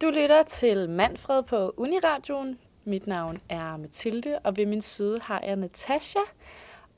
Du 0.00 0.10
lytter 0.10 0.42
til 0.42 0.90
Manfred 0.90 1.42
på 1.42 1.74
Uniradioen. 1.76 2.58
Mit 2.84 3.06
navn 3.06 3.40
er 3.48 3.76
Mathilde, 3.76 4.38
og 4.38 4.56
ved 4.56 4.66
min 4.66 4.82
side 4.82 5.20
har 5.20 5.40
jeg 5.46 5.56
Natasha. 5.56 6.20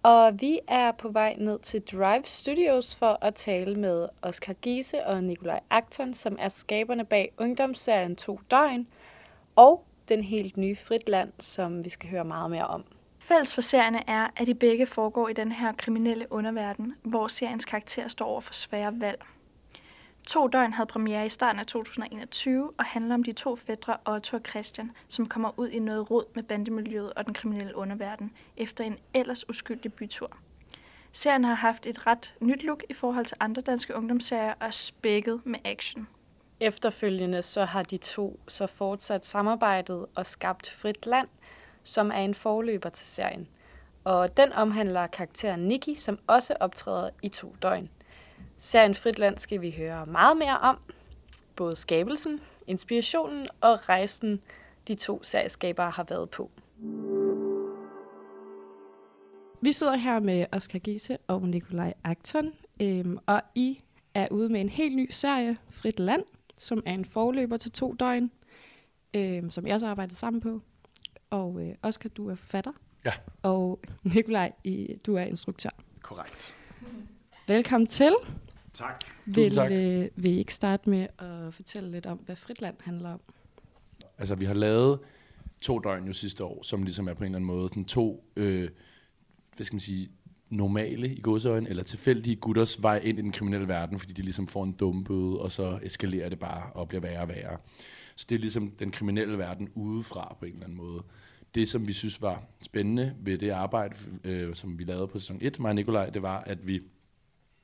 Og 0.03 0.41
vi 0.41 0.61
er 0.69 0.92
på 0.92 1.08
vej 1.08 1.34
ned 1.38 1.58
til 1.58 1.80
Drive 1.80 2.23
Studios 2.25 2.96
for 2.99 3.18
at 3.20 3.34
tale 3.34 3.76
med 3.76 4.08
Oscar 4.23 4.52
Giese 4.52 5.07
og 5.07 5.25
Nikolaj 5.25 5.60
Akton, 5.70 6.15
som 6.15 6.36
er 6.38 6.49
skaberne 6.49 7.04
bag 7.04 7.33
ungdomsserien 7.38 8.16
To 8.16 8.41
Døgn, 8.50 8.87
og 9.57 9.84
den 10.09 10.25
helt 10.25 10.57
nye 10.57 10.77
Fritland, 10.77 11.32
som 11.39 11.84
vi 11.84 11.91
skal 11.91 12.09
høre 12.09 12.25
meget 12.25 12.50
mere 12.50 12.66
om. 12.66 12.84
Fælles 13.19 13.55
for 13.55 13.62
serierne 13.62 14.09
er, 14.09 14.29
at 14.37 14.46
de 14.46 14.55
begge 14.55 14.87
foregår 14.87 15.29
i 15.29 15.32
den 15.32 15.53
her 15.53 15.73
kriminelle 15.73 16.32
underverden, 16.32 16.95
hvor 17.03 17.29
seriens 17.29 17.64
karakter 17.64 18.09
står 18.09 18.27
over 18.27 18.41
for 18.41 18.55
svære 18.55 19.00
valg. 19.00 19.23
To 20.27 20.48
døgn 20.48 20.73
havde 20.73 20.86
premiere 20.86 21.27
i 21.27 21.29
starten 21.29 21.61
af 21.61 21.66
2021 21.66 22.72
og 22.79 22.84
handler 22.84 23.14
om 23.14 23.25
de 23.25 23.32
to 23.32 23.57
fædre 23.57 23.96
Otto 24.07 24.36
og 24.36 24.43
Christian, 24.50 24.90
som 25.08 25.29
kommer 25.29 25.58
ud 25.58 25.68
i 25.68 25.79
noget 25.79 26.11
rod 26.11 26.25
med 26.35 26.43
bandemiljøet 26.43 27.13
og 27.13 27.26
den 27.26 27.35
kriminelle 27.35 27.76
underverden 27.76 28.32
efter 28.57 28.85
en 28.85 28.99
ellers 29.14 29.49
uskyldig 29.49 29.93
bytur. 29.93 30.36
Serien 31.13 31.44
har 31.44 31.54
haft 31.54 31.86
et 31.86 32.06
ret 32.06 32.34
nyt 32.40 32.62
look 32.62 32.84
i 32.88 32.94
forhold 32.94 33.27
til 33.27 33.36
andre 33.40 33.62
danske 33.62 33.94
ungdomsserier 33.94 34.54
og 34.60 34.66
er 34.66 34.70
spækket 34.70 35.40
med 35.44 35.58
action. 35.64 36.08
Efterfølgende 36.60 37.42
så 37.42 37.64
har 37.64 37.82
de 37.82 37.96
to 37.96 38.41
så 38.48 38.66
fortsat 38.66 39.27
samarbejdet 39.27 40.06
og 40.14 40.27
skabt 40.27 40.70
Frit 40.70 41.06
Land, 41.06 41.28
som 41.84 42.10
er 42.10 42.20
en 42.20 42.34
forløber 42.34 42.88
til 42.88 43.06
serien. 43.06 43.48
Og 44.04 44.36
den 44.36 44.52
omhandler 44.52 45.06
karakteren 45.06 45.60
Nikki, 45.60 45.94
som 45.94 46.18
også 46.27 46.56
optræder 46.60 47.10
i 47.22 47.28
to 47.28 47.56
døgn. 47.62 47.91
Serien 48.59 48.95
Fritland 48.95 49.38
skal 49.38 49.60
vi 49.60 49.70
høre 49.70 50.06
meget 50.06 50.37
mere 50.37 50.59
om. 50.59 50.78
Både 51.56 51.77
skabelsen, 51.77 52.41
inspirationen 52.66 53.48
og 53.60 53.88
rejsen, 53.88 54.41
de 54.88 54.95
to 54.95 55.23
serieskabere 55.23 55.91
har 55.91 56.06
været 56.09 56.30
på. 56.30 56.50
Vi 59.61 59.72
sidder 59.72 59.97
her 59.97 60.20
med 60.20 60.47
Oscar 60.53 60.78
Giese 60.78 61.19
og 61.27 61.48
Nikolaj 61.48 61.94
Akton, 62.05 62.53
øhm, 62.81 63.19
og 63.27 63.42
I 63.55 63.81
er 64.14 64.28
ude 64.31 64.48
med 64.48 64.61
en 64.61 64.69
helt 64.69 64.97
ny 64.97 65.11
serie, 65.11 65.56
Frit 65.70 66.00
Land, 66.00 66.25
som 66.59 66.83
er 66.86 66.94
en 66.94 67.05
forløber 67.05 67.56
til 67.56 67.72
to 67.72 67.94
døgn, 68.00 68.31
øhm, 69.14 69.50
som 69.50 69.66
jeg 69.66 69.75
også 69.75 69.86
arbejder 69.86 70.14
sammen 70.14 70.41
på. 70.41 70.61
Og 71.31 71.62
øh, 71.62 71.75
Oscar, 71.83 72.09
du 72.09 72.28
er 72.28 72.34
forfatter. 72.34 72.72
Ja. 73.05 73.12
Og 73.42 73.81
Nikolaj, 74.14 74.53
I, 74.64 74.97
du 75.06 75.16
er 75.16 75.22
instruktør. 75.22 75.70
Korrekt. 76.03 76.55
Velkommen 77.46 77.86
til. 77.86 78.14
Tak. 78.74 79.04
Vil, 79.26 79.54
tak. 79.54 79.70
øh, 79.72 80.08
vil 80.16 80.32
I 80.32 80.38
ikke 80.38 80.54
starte 80.54 80.90
med 80.90 81.06
at 81.18 81.54
fortælle 81.54 81.90
lidt 81.90 82.06
om, 82.06 82.18
hvad 82.18 82.36
Fritland 82.36 82.76
handler 82.80 83.12
om? 83.12 83.20
Altså, 84.18 84.34
vi 84.34 84.44
har 84.44 84.54
lavet 84.54 84.98
to 85.60 85.78
døgn 85.78 86.06
jo 86.06 86.12
sidste 86.12 86.44
år, 86.44 86.62
som 86.62 86.82
ligesom 86.82 87.08
er 87.08 87.14
på 87.14 87.18
en 87.18 87.24
eller 87.24 87.36
anden 87.36 87.46
måde 87.46 87.68
sådan 87.68 87.84
to, 87.84 88.24
øh, 88.36 88.68
hvad 89.56 89.66
skal 89.66 89.74
man 89.74 89.80
sige, 89.80 90.10
normale 90.50 91.14
i 91.14 91.20
godsøjne, 91.20 91.68
eller 91.68 91.82
tilfældige 91.82 92.36
gutters 92.36 92.82
vej 92.82 92.96
ind 92.98 93.18
i 93.18 93.22
den 93.22 93.32
kriminelle 93.32 93.68
verden, 93.68 93.98
fordi 93.98 94.12
de 94.12 94.22
ligesom 94.22 94.48
får 94.48 94.64
en 94.64 94.72
dumbøde, 94.72 95.38
og 95.38 95.50
så 95.50 95.78
eskalerer 95.82 96.28
det 96.28 96.38
bare 96.38 96.72
og 96.72 96.88
bliver 96.88 97.00
værre 97.00 97.22
og 97.22 97.28
værre. 97.28 97.56
Så 98.16 98.26
det 98.28 98.34
er 98.34 98.38
ligesom 98.38 98.70
den 98.70 98.90
kriminelle 98.90 99.38
verden 99.38 99.68
udefra 99.74 100.36
på 100.38 100.44
en 100.44 100.52
eller 100.52 100.64
anden 100.64 100.78
måde. 100.78 101.02
Det, 101.54 101.68
som 101.68 101.88
vi 101.88 101.92
synes 101.92 102.22
var 102.22 102.42
spændende 102.62 103.14
ved 103.20 103.38
det 103.38 103.50
arbejde, 103.50 103.94
øh, 104.24 104.54
som 104.54 104.78
vi 104.78 104.84
lavede 104.84 105.08
på 105.08 105.18
sæson 105.18 105.38
1, 105.40 105.60
mig 105.60 105.68
og 105.68 105.74
Nikolaj, 105.74 106.10
det 106.10 106.22
var, 106.22 106.40
at 106.40 106.66
vi 106.66 106.82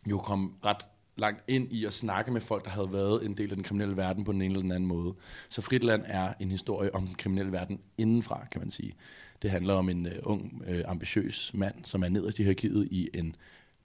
jo 0.07 0.19
kom 0.19 0.55
ret 0.65 0.87
langt 1.17 1.43
ind 1.49 1.73
i 1.73 1.85
at 1.85 1.93
snakke 1.93 2.31
med 2.31 2.41
folk, 2.41 2.65
der 2.65 2.71
havde 2.71 2.93
været 2.93 3.25
en 3.25 3.37
del 3.37 3.51
af 3.51 3.57
den 3.57 3.65
kriminelle 3.65 3.97
verden 3.97 4.25
på 4.25 4.33
den 4.33 4.43
ene 4.43 4.53
eller 4.53 4.63
den 4.63 4.73
anden 4.73 4.89
måde. 4.89 5.15
Så 5.49 5.63
Fritland 5.63 6.03
er 6.07 6.35
en 6.41 6.51
historie 6.51 6.95
om 6.95 7.07
den 7.07 7.15
kriminelle 7.15 7.53
verden 7.53 7.81
indenfra, 7.99 8.47
kan 8.51 8.61
man 8.61 8.71
sige. 8.71 8.95
Det 9.43 9.51
handler 9.51 9.75
om 9.75 9.89
en 9.89 10.07
uh, 10.07 10.13
ung, 10.23 10.63
uh, 10.69 10.91
ambitiøs 10.91 11.51
mand, 11.55 11.85
som 11.85 12.03
er 12.03 12.09
nederst 12.09 12.39
i 12.39 12.43
hierarkiet 12.43 12.89
i 12.91 13.09
en 13.15 13.37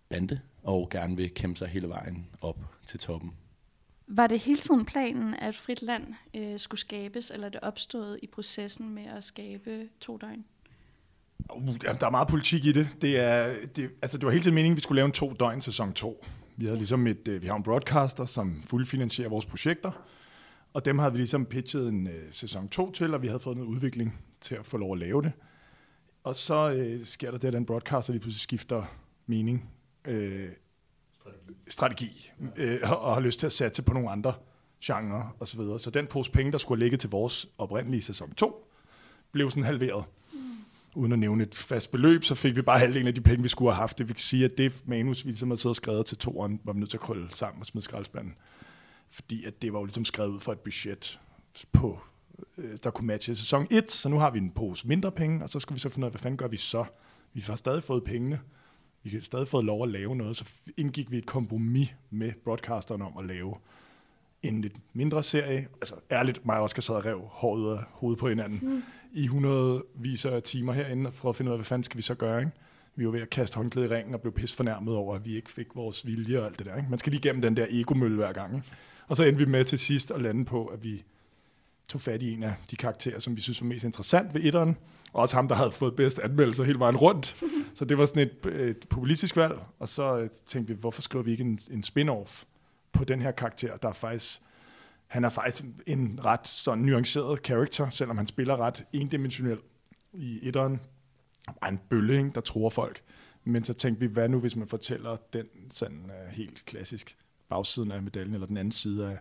bande, 0.09 0.39
og 0.63 0.89
gerne 0.89 1.17
vil 1.17 1.33
kæmpe 1.33 1.59
sig 1.59 1.67
hele 1.67 1.89
vejen 1.89 2.27
op 2.41 2.59
til 2.87 2.99
toppen. 2.99 3.33
Var 4.07 4.27
det 4.27 4.39
hele 4.39 4.61
tiden 4.61 4.85
planen, 4.85 5.33
at 5.33 5.55
Fritland 5.55 6.13
øh, 6.33 6.59
skulle 6.59 6.81
skabes, 6.81 7.31
eller 7.31 7.49
det 7.49 7.59
opstod 7.61 8.17
i 8.23 8.27
processen 8.27 8.89
med 8.89 9.05
at 9.05 9.23
skabe 9.23 9.89
to 9.99 10.17
døgn? 10.17 10.45
Uh, 11.55 11.75
der 11.83 12.05
er 12.05 12.09
meget 12.09 12.27
politik 12.27 12.65
i 12.65 12.71
det. 12.71 12.89
Det, 13.01 13.19
er, 13.19 13.55
det, 13.75 13.89
altså, 14.01 14.17
det 14.17 14.25
var 14.25 14.31
hele 14.31 14.43
tiden 14.43 14.55
meningen, 14.55 14.73
at 14.73 14.77
vi 14.77 14.81
skulle 14.81 14.95
lave 14.95 15.05
en 15.05 15.11
to 15.11 15.33
døgn 15.33 15.61
sæson 15.61 15.93
2. 15.93 16.25
Vi 16.57 16.65
havde 16.65 16.77
ligesom 16.77 17.07
et, 17.07 17.27
øh, 17.27 17.41
vi 17.41 17.47
har 17.47 17.55
en 17.55 17.63
broadcaster, 17.63 18.25
som 18.25 18.63
fuldfinansierer 18.69 19.29
vores 19.29 19.45
projekter, 19.45 19.91
og 20.73 20.85
dem 20.85 20.99
havde 20.99 21.11
vi 21.11 21.17
ligesom 21.17 21.45
pitchet 21.45 21.87
en 21.87 22.07
uh, 22.07 22.13
sæson 22.31 22.69
2 22.69 22.91
til, 22.91 23.13
og 23.13 23.21
vi 23.21 23.27
havde 23.27 23.39
fået 23.39 23.57
noget 23.57 23.69
udvikling 23.69 24.21
til 24.41 24.55
at 24.55 24.65
få 24.65 24.77
lov 24.77 24.93
at 24.93 24.99
lave 24.99 25.21
det. 25.21 25.31
Og 26.23 26.35
så 26.35 26.71
uh, 26.71 27.05
sker 27.05 27.31
der 27.31 27.37
det, 27.37 27.47
at 27.47 27.53
den 27.53 27.65
broadcaster 27.65 28.13
lige 28.13 28.21
pludselig 28.21 28.41
skifter 28.41 28.83
mening, 29.27 29.69
uh, 30.07 30.13
strategi, 31.67 32.31
strategi 32.31 32.31
uh, 32.83 32.91
og 32.91 33.13
har 33.13 33.21
lyst 33.21 33.39
til 33.39 33.45
at 33.45 33.53
satse 33.53 33.83
på 33.83 33.93
nogle 33.93 34.09
andre 34.09 34.33
genrer 34.85 35.35
osv. 35.39 35.45
Så, 35.45 35.57
videre. 35.57 35.79
så 35.79 35.89
den 35.89 36.07
pose 36.07 36.31
penge, 36.31 36.51
der 36.51 36.57
skulle 36.57 36.85
ligge 36.85 36.97
til 36.97 37.09
vores 37.09 37.47
oprindelige 37.57 38.01
sæson 38.01 38.33
2, 38.33 38.69
blev 39.31 39.49
sådan 39.49 39.63
halveret 39.63 40.05
uden 40.95 41.11
at 41.11 41.19
nævne 41.19 41.43
et 41.43 41.55
fast 41.55 41.91
beløb, 41.91 42.23
så 42.23 42.35
fik 42.35 42.55
vi 42.55 42.61
bare 42.61 42.79
halvdelen 42.79 43.07
af 43.07 43.15
de 43.15 43.21
penge, 43.21 43.43
vi 43.43 43.49
skulle 43.49 43.73
have 43.73 43.79
haft. 43.79 43.97
Det 43.97 44.07
vil 44.07 44.17
sige, 44.17 44.45
at 44.45 44.57
det 44.57 44.73
manus, 44.85 45.25
vi 45.25 45.29
ligesom 45.29 45.49
havde 45.49 45.61
siddet 45.61 45.71
og 45.71 45.75
skrevet 45.75 46.05
til 46.05 46.17
toeren, 46.17 46.61
var 46.63 46.73
vi 46.73 46.79
nødt 46.79 46.89
til 46.89 46.97
at 46.97 47.01
krølle 47.01 47.27
sammen 47.31 47.61
og 47.61 47.65
smide 47.65 47.85
skraldespanden. 47.85 48.35
Fordi 49.11 49.45
at 49.45 49.61
det 49.61 49.73
var 49.73 49.79
jo 49.79 49.85
ligesom 49.85 50.05
skrevet 50.05 50.29
ud 50.29 50.39
for 50.39 50.51
et 50.51 50.59
budget, 50.59 51.19
på, 51.73 51.99
øh, 52.57 52.77
der 52.83 52.91
kunne 52.91 53.07
matche 53.07 53.35
sæson 53.35 53.67
1, 53.69 53.91
så 53.91 54.09
nu 54.09 54.19
har 54.19 54.29
vi 54.29 54.39
en 54.39 54.51
pose 54.51 54.87
mindre 54.87 55.11
penge, 55.11 55.43
og 55.43 55.49
så 55.49 55.59
skal 55.59 55.75
vi 55.75 55.79
så 55.79 55.89
finde 55.89 56.05
ud 56.05 56.07
af, 56.07 56.11
hvad 56.11 56.21
fanden 56.21 56.37
gør 56.37 56.47
vi 56.47 56.57
så? 56.57 56.85
Vi 57.33 57.41
har 57.41 57.55
stadig 57.55 57.83
fået 57.83 58.03
pengene, 58.03 58.39
vi 59.03 59.09
har 59.09 59.19
stadig 59.21 59.47
fået 59.47 59.65
lov 59.65 59.83
at 59.83 59.89
lave 59.89 60.15
noget, 60.15 60.37
så 60.37 60.45
indgik 60.77 61.11
vi 61.11 61.17
et 61.17 61.25
kompromis 61.25 61.95
med 62.09 62.31
broadcasteren 62.43 63.01
om 63.01 63.17
at 63.17 63.25
lave 63.25 63.55
en 64.43 64.61
lidt 64.61 64.73
mindre 64.93 65.23
serie. 65.23 65.67
Altså 65.81 65.95
ærligt, 66.11 66.45
mig 66.45 66.57
og 66.57 66.63
Oscar 66.63 66.81
sad 66.81 66.95
og 66.95 67.05
rev 67.05 67.21
håret 67.31 67.59
ud 67.59 67.71
af 67.71 67.77
hovedet 67.91 68.19
på 68.19 68.29
hinanden 68.29 68.59
mm. 68.61 68.83
i 69.13 69.27
hundredvis 69.27 70.25
af 70.25 70.43
timer 70.43 70.73
herinde, 70.73 71.11
for 71.11 71.29
at 71.29 71.35
finde 71.35 71.51
ud 71.51 71.53
af, 71.53 71.57
hvad 71.57 71.65
fanden 71.65 71.83
skal 71.83 71.97
vi 71.97 72.01
så 72.01 72.15
gøre, 72.15 72.39
ikke? 72.39 72.51
Vi 72.95 73.05
var 73.05 73.11
ved 73.11 73.21
at 73.21 73.29
kaste 73.29 73.55
håndklæde 73.55 73.85
i 73.85 73.89
ringen 73.89 74.13
og 74.13 74.21
blev 74.21 74.33
pis 74.33 74.55
fornærmet 74.55 74.95
over, 74.95 75.15
at 75.15 75.25
vi 75.25 75.35
ikke 75.35 75.51
fik 75.51 75.67
vores 75.75 76.05
vilje 76.05 76.39
og 76.39 76.45
alt 76.45 76.57
det 76.57 76.65
der. 76.65 76.75
Ikke? 76.75 76.89
Man 76.89 76.99
skal 76.99 77.11
lige 77.11 77.19
igennem 77.19 77.41
den 77.41 77.57
der 77.57 77.65
egomølle 77.69 78.15
hver 78.15 78.33
gang. 78.33 78.55
Ikke? 78.55 78.67
Og 79.07 79.17
så 79.17 79.23
endte 79.23 79.45
vi 79.45 79.51
med 79.51 79.65
til 79.65 79.79
sidst 79.79 80.11
at 80.11 80.21
lande 80.21 80.45
på, 80.45 80.65
at 80.65 80.83
vi 80.83 81.03
tog 81.87 82.01
fat 82.01 82.21
i 82.21 82.33
en 82.33 82.43
af 82.43 82.53
de 82.71 82.75
karakterer, 82.75 83.19
som 83.19 83.35
vi 83.35 83.41
synes 83.41 83.61
var 83.61 83.67
mest 83.67 83.83
interessant 83.83 84.33
ved 84.33 84.41
etteren. 84.43 84.77
Og 85.13 85.21
også 85.21 85.35
ham, 85.35 85.47
der 85.47 85.55
havde 85.55 85.71
fået 85.71 85.95
bedst 85.95 86.19
anmeldelser 86.19 86.63
hele 86.63 86.79
vejen 86.79 86.97
rundt. 86.97 87.35
så 87.77 87.85
det 87.85 87.97
var 87.97 88.05
sådan 88.05 88.21
et, 88.21 88.45
et 88.45 88.87
populistisk 88.89 89.37
valg. 89.37 89.59
Og 89.79 89.89
så 89.89 90.17
øh, 90.17 90.29
tænkte 90.47 90.73
vi, 90.73 90.79
hvorfor 90.79 91.01
skriver 91.01 91.23
vi 91.23 91.31
ikke 91.31 91.43
en, 91.43 91.59
en 91.71 91.83
spin-off 91.83 92.45
på 92.93 93.03
den 93.03 93.21
her 93.21 93.31
karakter, 93.31 93.77
der 93.77 93.89
er 93.89 93.93
faktisk, 93.93 94.41
han 95.07 95.23
er 95.23 95.29
faktisk 95.29 95.63
en 95.87 96.19
ret 96.25 96.47
sådan 96.47 96.83
nuanceret 96.83 97.41
karakter, 97.41 97.89
selvom 97.89 98.17
han 98.17 98.27
spiller 98.27 98.57
ret 98.57 98.85
endimensionel 98.93 99.59
i 100.13 100.39
etteren. 100.47 100.81
Er 101.61 101.67
en 101.67 101.79
bølle, 101.89 102.17
ikke, 102.17 102.31
der 102.35 102.41
tror 102.41 102.69
folk. 102.69 103.01
Men 103.43 103.63
så 103.63 103.73
tænkte 103.73 103.99
vi, 103.99 104.13
hvad 104.13 104.29
nu 104.29 104.39
hvis 104.39 104.55
man 104.55 104.67
fortæller 104.67 105.17
den 105.33 105.45
sådan 105.71 106.03
uh, 106.05 106.31
helt 106.31 106.65
klassisk 106.65 107.17
bagsiden 107.49 107.91
af 107.91 108.01
medaljen, 108.01 108.33
eller 108.33 108.47
den 108.47 108.57
anden 108.57 108.71
side 108.71 109.05
af, 109.05 109.17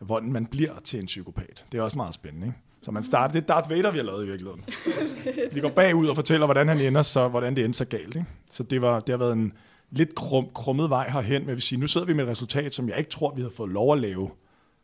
af 0.00 0.06
hvordan 0.06 0.32
man 0.32 0.46
bliver 0.46 0.80
til 0.80 1.00
en 1.00 1.06
psykopat. 1.06 1.66
Det 1.72 1.78
er 1.78 1.82
også 1.82 1.96
meget 1.96 2.14
spændende, 2.14 2.46
ikke? 2.46 2.58
Så 2.82 2.90
man 2.90 3.04
starter, 3.04 3.32
det 3.32 3.42
er 3.42 3.46
Darth 3.46 3.70
Vader, 3.70 3.90
vi 3.90 3.98
har 3.98 4.04
lavet 4.04 4.24
i 4.24 4.28
virkeligheden. 4.28 4.64
Vi 5.54 5.60
går 5.60 5.68
bagud 5.68 6.08
og 6.08 6.14
fortæller, 6.14 6.46
hvordan 6.46 6.68
han 6.68 6.80
ender, 6.80 7.02
så 7.02 7.28
hvordan 7.28 7.56
det 7.56 7.64
ender 7.64 7.76
så 7.76 7.84
galt. 7.84 8.16
Ikke? 8.16 8.28
Så 8.50 8.62
det, 8.62 8.82
var, 8.82 9.00
det 9.00 9.08
har 9.08 9.16
været 9.16 9.32
en, 9.32 9.52
lidt 9.90 10.14
krum, 10.14 10.48
krummet 10.54 10.90
vej 10.90 11.10
herhen, 11.10 11.42
men 11.42 11.48
jeg 11.48 11.56
vil 11.56 11.62
sige, 11.62 11.80
nu 11.80 11.86
sidder 11.86 12.06
vi 12.06 12.12
med 12.12 12.24
et 12.24 12.30
resultat, 12.30 12.72
som 12.72 12.88
jeg 12.88 12.98
ikke 12.98 13.10
tror, 13.10 13.34
vi 13.34 13.40
havde 13.40 13.54
fået 13.56 13.70
lov 13.70 13.92
at 13.92 14.00
lave, 14.00 14.30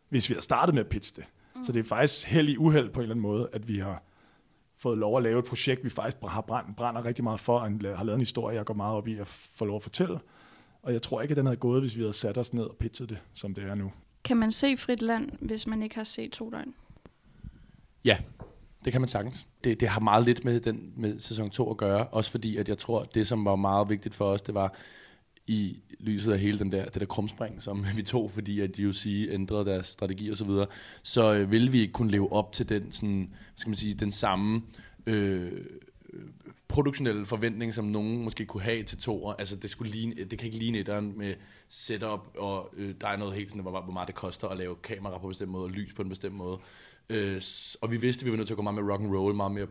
hvis 0.08 0.28
vi 0.28 0.34
havde 0.34 0.44
startet 0.44 0.74
med 0.74 0.84
at 0.84 0.88
pitche 0.88 1.16
det. 1.16 1.24
Mm. 1.56 1.64
Så 1.64 1.72
det 1.72 1.80
er 1.80 1.88
faktisk 1.88 2.26
held 2.26 2.48
i 2.48 2.56
uheld 2.56 2.90
på 2.90 3.00
en 3.00 3.02
eller 3.02 3.14
anden 3.14 3.22
måde, 3.22 3.48
at 3.52 3.68
vi 3.68 3.78
har 3.78 4.02
fået 4.82 4.98
lov 4.98 5.16
at 5.16 5.22
lave 5.22 5.38
et 5.38 5.44
projekt, 5.44 5.84
vi 5.84 5.90
faktisk 5.90 6.16
har 6.28 6.40
brændt, 6.40 6.76
brænder 6.76 7.04
rigtig 7.04 7.24
meget 7.24 7.40
for, 7.40 7.58
og 7.58 7.70
har 7.70 8.04
lavet 8.04 8.14
en 8.14 8.20
historie, 8.20 8.56
jeg 8.56 8.64
går 8.64 8.74
meget 8.74 8.96
op 8.96 9.08
i 9.08 9.18
at 9.18 9.28
få 9.58 9.64
lov 9.64 9.76
at 9.76 9.82
fortælle. 9.82 10.20
Og 10.82 10.92
jeg 10.92 11.02
tror 11.02 11.22
ikke, 11.22 11.32
at 11.32 11.36
den 11.36 11.46
havde 11.46 11.56
gået, 11.56 11.82
hvis 11.82 11.96
vi 11.96 12.00
havde 12.00 12.12
sat 12.12 12.38
os 12.38 12.52
ned 12.52 12.64
og 12.64 12.76
pitchet 12.76 13.10
det, 13.10 13.18
som 13.34 13.54
det 13.54 13.64
er 13.64 13.74
nu. 13.74 13.92
Kan 14.24 14.36
man 14.36 14.52
se 14.52 14.76
Frit 14.76 15.02
Land, 15.02 15.30
hvis 15.40 15.66
man 15.66 15.82
ikke 15.82 15.94
har 15.94 16.04
set 16.04 16.32
to 16.32 16.50
døgn? 16.50 16.74
Ja, 18.04 18.18
det 18.84 18.92
kan 18.92 19.00
man 19.00 19.08
sagtens. 19.08 19.46
Det, 19.64 19.80
det 19.80 19.88
har 19.88 20.00
meget 20.00 20.24
lidt 20.24 20.44
med, 20.44 20.60
den, 20.60 20.92
med 20.96 21.20
sæson 21.20 21.50
2 21.50 21.70
at 21.70 21.76
gøre, 21.76 22.06
også 22.06 22.30
fordi, 22.30 22.56
at 22.56 22.68
jeg 22.68 22.78
tror, 22.78 23.02
det 23.02 23.28
som 23.28 23.44
var 23.44 23.56
meget 23.56 23.88
vigtigt 23.88 24.14
for 24.14 24.24
os, 24.24 24.42
det 24.42 24.54
var 24.54 24.74
i 25.46 25.76
lyset 26.00 26.32
af 26.32 26.38
hele 26.38 26.58
den 26.58 26.72
der, 26.72 26.84
det 26.84 27.00
der 27.00 27.06
krumspring, 27.06 27.62
som 27.62 27.86
vi 27.96 28.02
tog, 28.02 28.30
fordi 28.30 28.60
at 28.60 28.76
de 28.76 28.82
jo 28.82 28.92
sige 28.92 29.32
ændrede 29.32 29.64
deres 29.64 29.86
strategi 29.86 30.30
og 30.30 30.36
så 30.36 30.44
videre, 30.44 30.66
så 31.02 31.34
øh, 31.34 31.50
ville 31.50 31.70
vi 31.70 31.80
ikke 31.80 31.92
kunne 31.92 32.10
leve 32.10 32.32
op 32.32 32.52
til 32.52 32.68
den, 32.68 32.92
sådan, 32.92 33.30
skal 33.56 33.68
man 33.68 33.76
sige, 33.76 33.94
den 33.94 34.12
samme 34.12 34.62
øh, 35.06 35.52
produktionelle 36.68 37.26
forventning, 37.26 37.74
som 37.74 37.84
nogen 37.84 38.24
måske 38.24 38.46
kunne 38.46 38.62
have 38.62 38.82
til 38.82 38.98
toer. 38.98 39.32
Altså, 39.32 39.56
det, 39.56 39.70
skulle 39.70 39.92
ligne, 39.92 40.14
det 40.14 40.38
kan 40.38 40.46
ikke 40.46 40.58
ligne 40.58 40.78
etteren 40.78 41.18
med 41.18 41.34
setup, 41.68 42.20
og 42.38 42.70
øh, 42.76 42.94
der 43.00 43.08
er 43.08 43.16
noget 43.16 43.34
helt 43.34 43.48
sådan, 43.48 43.62
hvor, 43.62 43.80
hvor 43.82 43.92
meget 43.92 44.06
det 44.06 44.14
koster 44.14 44.48
at 44.48 44.56
lave 44.56 44.76
kamera 44.76 45.18
på 45.18 45.26
en 45.26 45.30
bestemt 45.30 45.50
måde, 45.50 45.64
og 45.64 45.70
lys 45.70 45.92
på 45.92 46.02
en 46.02 46.08
bestemt 46.08 46.34
måde. 46.34 46.58
Øh, 47.10 47.42
og 47.80 47.90
vi 47.90 47.96
vidste, 47.96 48.20
at 48.20 48.26
vi 48.26 48.30
var 48.30 48.36
nødt 48.36 48.48
til 48.48 48.54
at 48.54 48.56
gå 48.56 48.62
meget 48.62 48.74
med 48.74 48.92
rock 48.92 49.02
and 49.02 49.14
roll, 49.16 49.34
meget 49.34 49.52
mere 49.52 49.66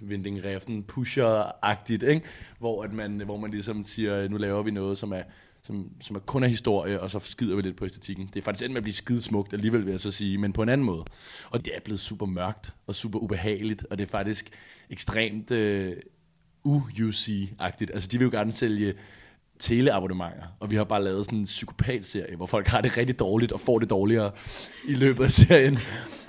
Vinding 0.00 0.44
Reften 0.44 0.84
pusher-agtigt, 0.84 2.02
ikke? 2.02 2.22
Hvor, 2.58 2.82
at 2.82 2.92
man, 2.92 3.20
hvor 3.20 3.36
man 3.36 3.50
ligesom 3.50 3.84
siger, 3.84 4.28
nu 4.28 4.36
laver 4.36 4.62
vi 4.62 4.70
noget, 4.70 4.98
som 4.98 5.12
er 5.12 5.22
som, 5.62 5.90
som 6.00 6.16
er 6.16 6.20
kun 6.20 6.42
er 6.42 6.48
historie, 6.48 7.00
og 7.00 7.10
så 7.10 7.20
skider 7.24 7.56
vi 7.56 7.62
lidt 7.62 7.76
på 7.76 7.84
æstetikken. 7.84 8.26
Det 8.26 8.40
er 8.40 8.44
faktisk 8.44 8.64
endt 8.64 8.72
med 8.72 8.78
at 8.78 8.82
blive 8.82 8.94
skidesmukt 8.94 9.52
alligevel, 9.52 9.84
vil 9.84 9.90
jeg 9.90 10.00
så 10.00 10.12
sige, 10.12 10.38
men 10.38 10.52
på 10.52 10.62
en 10.62 10.68
anden 10.68 10.84
måde. 10.84 11.04
Og 11.50 11.64
det 11.64 11.76
er 11.76 11.80
blevet 11.84 12.00
super 12.00 12.26
mørkt 12.26 12.72
og 12.86 12.94
super 12.94 13.18
ubehageligt, 13.18 13.86
og 13.90 13.98
det 13.98 14.04
er 14.04 14.10
faktisk 14.10 14.50
ekstremt 14.90 15.50
øh, 15.50 15.96
u-UC-agtigt. 16.64 17.90
Altså, 17.94 18.08
de 18.08 18.18
vil 18.18 18.24
jo 18.24 18.30
gerne 18.30 18.52
sælge 18.52 18.94
teleabonnementer, 19.60 20.42
og 20.60 20.70
vi 20.70 20.76
har 20.76 20.84
bare 20.84 21.04
lavet 21.04 21.24
sådan 21.24 21.38
en 21.38 21.44
psykopat-serie, 21.44 22.36
hvor 22.36 22.46
folk 22.46 22.66
har 22.66 22.80
det 22.80 22.96
rigtig 22.96 23.18
dårligt 23.18 23.52
og 23.52 23.60
får 23.60 23.78
det 23.78 23.90
dårligere 23.90 24.30
i 24.88 24.94
løbet 24.94 25.24
af 25.24 25.30
serien. 25.30 25.78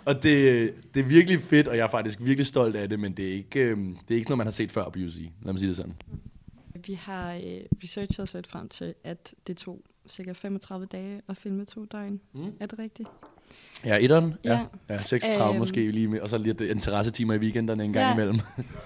Og 0.06 0.24
det, 0.24 0.74
det 0.94 1.00
er 1.00 1.04
virkelig 1.04 1.42
fedt, 1.44 1.68
og 1.68 1.78
jeg 1.78 1.84
er 1.84 1.90
faktisk 1.90 2.20
virkelig 2.22 2.48
stolt 2.48 2.76
af 2.76 2.90
det, 2.90 3.00
men 3.00 3.14
det 3.14 3.28
er 3.30 3.34
ikke, 3.34 3.60
øh, 3.60 3.78
det 3.78 4.12
er 4.12 4.16
ikke 4.16 4.30
noget, 4.30 4.38
man 4.38 4.48
har 4.48 4.52
set 4.52 4.72
før 4.72 4.84
på 4.90 5.00
UC. 5.00 5.16
Lad 5.42 5.54
mig 5.54 5.60
sige 5.60 5.68
det 5.70 5.76
sådan. 5.78 5.96
Vi 6.88 6.94
har 6.94 7.34
øh, 7.34 7.42
researchet 7.84 8.20
os 8.20 8.34
lidt 8.34 8.48
frem 8.48 8.70
til, 8.70 8.94
at 9.04 9.34
det 9.48 9.58
tog 9.58 9.82
cirka 10.10 10.32
35 10.32 10.86
dage 10.86 11.22
at 11.30 11.38
filme 11.38 11.66
to 11.66 11.86
døgn. 11.86 12.20
Mm. 12.34 12.54
Er 12.60 12.66
det 12.66 12.80
rigtigt? 12.80 13.10
Ja, 13.86 13.98
etteren. 14.02 14.34
Ja. 14.44 14.52
Ja. 14.90 14.94
ja 14.96 15.04
36 15.04 15.50
Øhm. 15.50 15.60
måske 15.60 15.92
lige 15.92 16.08
med, 16.08 16.20
og 16.20 16.30
så 16.30 16.38
lidt 16.38 16.62
interessetimer 16.62 17.34
i 17.34 17.38
weekenderne 17.38 17.84
en 17.84 17.94
gang 17.94 18.06
Ja. 18.08 18.14
imellem. 18.14 18.40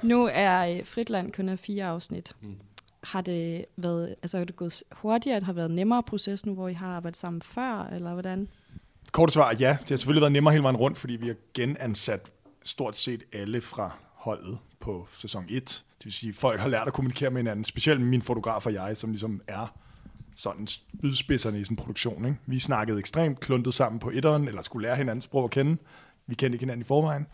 Nu 0.04 0.30
er 0.34 0.60
øh, 0.78 0.86
Fritland 0.86 1.32
kun 1.32 1.50
af 1.50 1.60
fire 1.60 1.86
afsnit. 1.86 2.32
Mm. 2.42 2.56
Har 3.04 3.22
det 3.22 3.66
været, 3.78 4.16
altså 4.24 4.38
er 4.38 4.44
det 4.44 4.56
gået 4.56 4.84
hurtigere, 4.92 5.40
det 5.40 5.46
har 5.46 5.54
været 5.54 5.72
nemmere 5.72 6.04
proces 6.04 6.46
nu, 6.46 6.54
hvor 6.54 6.68
I 6.68 6.74
har 6.74 6.88
arbejdet 6.88 7.20
sammen 7.20 7.42
før, 7.42 7.84
eller 7.84 8.14
hvordan? 8.14 8.48
Kort 9.12 9.34
svar, 9.34 9.56
ja. 9.60 9.78
Det 9.82 9.90
har 9.90 9.96
selvfølgelig 9.96 10.22
været 10.22 10.32
nemmere 10.32 10.52
hele 10.52 10.64
vejen 10.64 10.78
rundt, 10.78 10.98
fordi 10.98 11.14
vi 11.14 11.28
har 11.28 11.36
genansat 11.54 12.32
stort 12.64 12.96
set 12.96 13.24
alle 13.34 13.62
fra 13.62 13.96
holdet 14.14 14.58
på 14.80 15.08
sæson 15.18 15.46
1. 15.50 15.84
Det 15.98 16.06
vil 16.06 16.14
sige, 16.14 16.30
at 16.30 16.36
folk 16.36 16.60
har 16.60 16.68
lært 16.68 16.88
at 16.88 16.94
kommunikere 16.94 17.30
med 17.30 17.42
hinanden, 17.42 17.66
specielt 17.66 18.02
min 18.02 18.22
fotograf 18.22 18.66
og 18.66 18.74
jeg, 18.74 18.98
som 18.98 19.10
ligesom 19.10 19.42
er 19.48 19.76
sådan 20.36 20.68
spydspidserne 20.68 21.60
i 21.60 21.64
sådan 21.64 21.74
en 21.74 21.84
produktion. 21.84 22.26
Ikke? 22.26 22.38
Vi 22.46 22.60
snakkede 22.60 23.00
ekstremt 23.00 23.40
kluntet 23.40 23.74
sammen 23.74 24.00
på 24.00 24.10
etteren, 24.10 24.48
eller 24.48 24.62
skulle 24.62 24.88
lære 24.88 24.98
hinandens 24.98 25.24
sprog 25.24 25.44
at 25.44 25.52
kende. 25.52 25.78
Vi 26.28 26.36
kendte 26.36 26.56
ikke 26.56 26.64
hinanden 26.64 26.82
i 26.82 26.88
forvejen. 26.88 27.28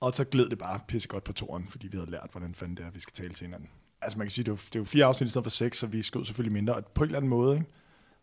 Og 0.00 0.12
så 0.14 0.24
gled 0.24 0.48
det 0.48 0.58
bare 0.58 0.80
pisse 0.88 1.08
godt 1.08 1.24
på 1.24 1.32
toren, 1.32 1.68
fordi 1.70 1.86
vi 1.86 1.96
havde 1.96 2.10
lært, 2.10 2.28
hvordan 2.32 2.54
fanden 2.54 2.76
det 2.76 2.84
er, 2.84 2.90
vi 2.90 3.00
skal 3.00 3.12
tale 3.12 3.34
til 3.34 3.44
hinanden. 3.46 3.68
Altså 4.04 4.18
man 4.18 4.26
kan 4.26 4.30
sige, 4.30 4.44
det 4.44 4.50
er 4.50 4.52
jo, 4.52 4.58
det 4.66 4.74
er 4.74 4.80
jo 4.80 4.84
fire 4.84 5.04
afsnit 5.04 5.26
i 5.26 5.30
stedet 5.30 5.44
for 5.44 5.50
seks, 5.50 5.78
så 5.78 5.86
vi 5.86 6.02
skød 6.02 6.24
selvfølgelig 6.24 6.52
mindre. 6.52 6.74
Og 6.74 6.84
på 6.86 7.04
en 7.04 7.08
eller 7.08 7.18
anden 7.18 7.30
måde, 7.30 7.54
ikke, 7.54 7.66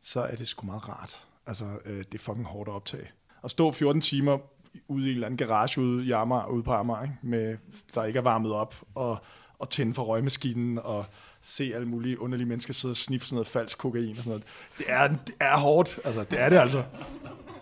så 0.03 0.21
er 0.21 0.35
det 0.35 0.47
sgu 0.47 0.65
meget 0.65 0.89
rart. 0.89 1.25
Altså, 1.47 1.65
øh, 1.85 1.97
det 1.97 2.13
er 2.13 2.23
fucking 2.23 2.45
hårdt 2.45 2.69
at 2.69 2.73
optage. 2.73 3.07
At 3.43 3.51
stå 3.51 3.71
14 3.71 4.01
timer 4.01 4.37
ude 4.87 5.05
i 5.05 5.09
en 5.09 5.13
eller 5.13 5.27
anden 5.27 5.37
garage 5.37 5.81
ude, 5.81 6.05
i 6.05 6.11
Amager, 6.11 6.47
ude 6.47 6.63
på 6.63 6.73
Amager, 6.73 7.03
ikke, 7.03 7.15
med, 7.21 7.57
der 7.95 8.03
ikke 8.03 8.19
er 8.19 8.23
varmet 8.23 8.51
op, 8.51 8.75
og, 8.95 9.17
og 9.59 9.69
tænde 9.69 9.93
for 9.93 10.03
røgmaskinen, 10.03 10.79
og 10.79 11.05
se 11.41 11.71
alle 11.75 11.87
mulige 11.87 12.19
underlige 12.19 12.47
mennesker 12.47 12.73
sidde 12.73 12.91
og 12.91 12.97
sniffe 12.97 13.25
sådan 13.25 13.35
noget 13.35 13.47
falsk 13.47 13.77
kokain 13.77 14.09
og 14.09 14.15
sådan 14.15 14.29
noget. 14.29 14.43
Det 14.77 14.85
er, 14.89 15.07
det 15.07 15.35
er 15.39 15.57
hårdt, 15.57 15.99
altså, 16.05 16.23
det 16.23 16.39
er 16.39 16.49
det 16.49 16.57
altså. 16.57 16.83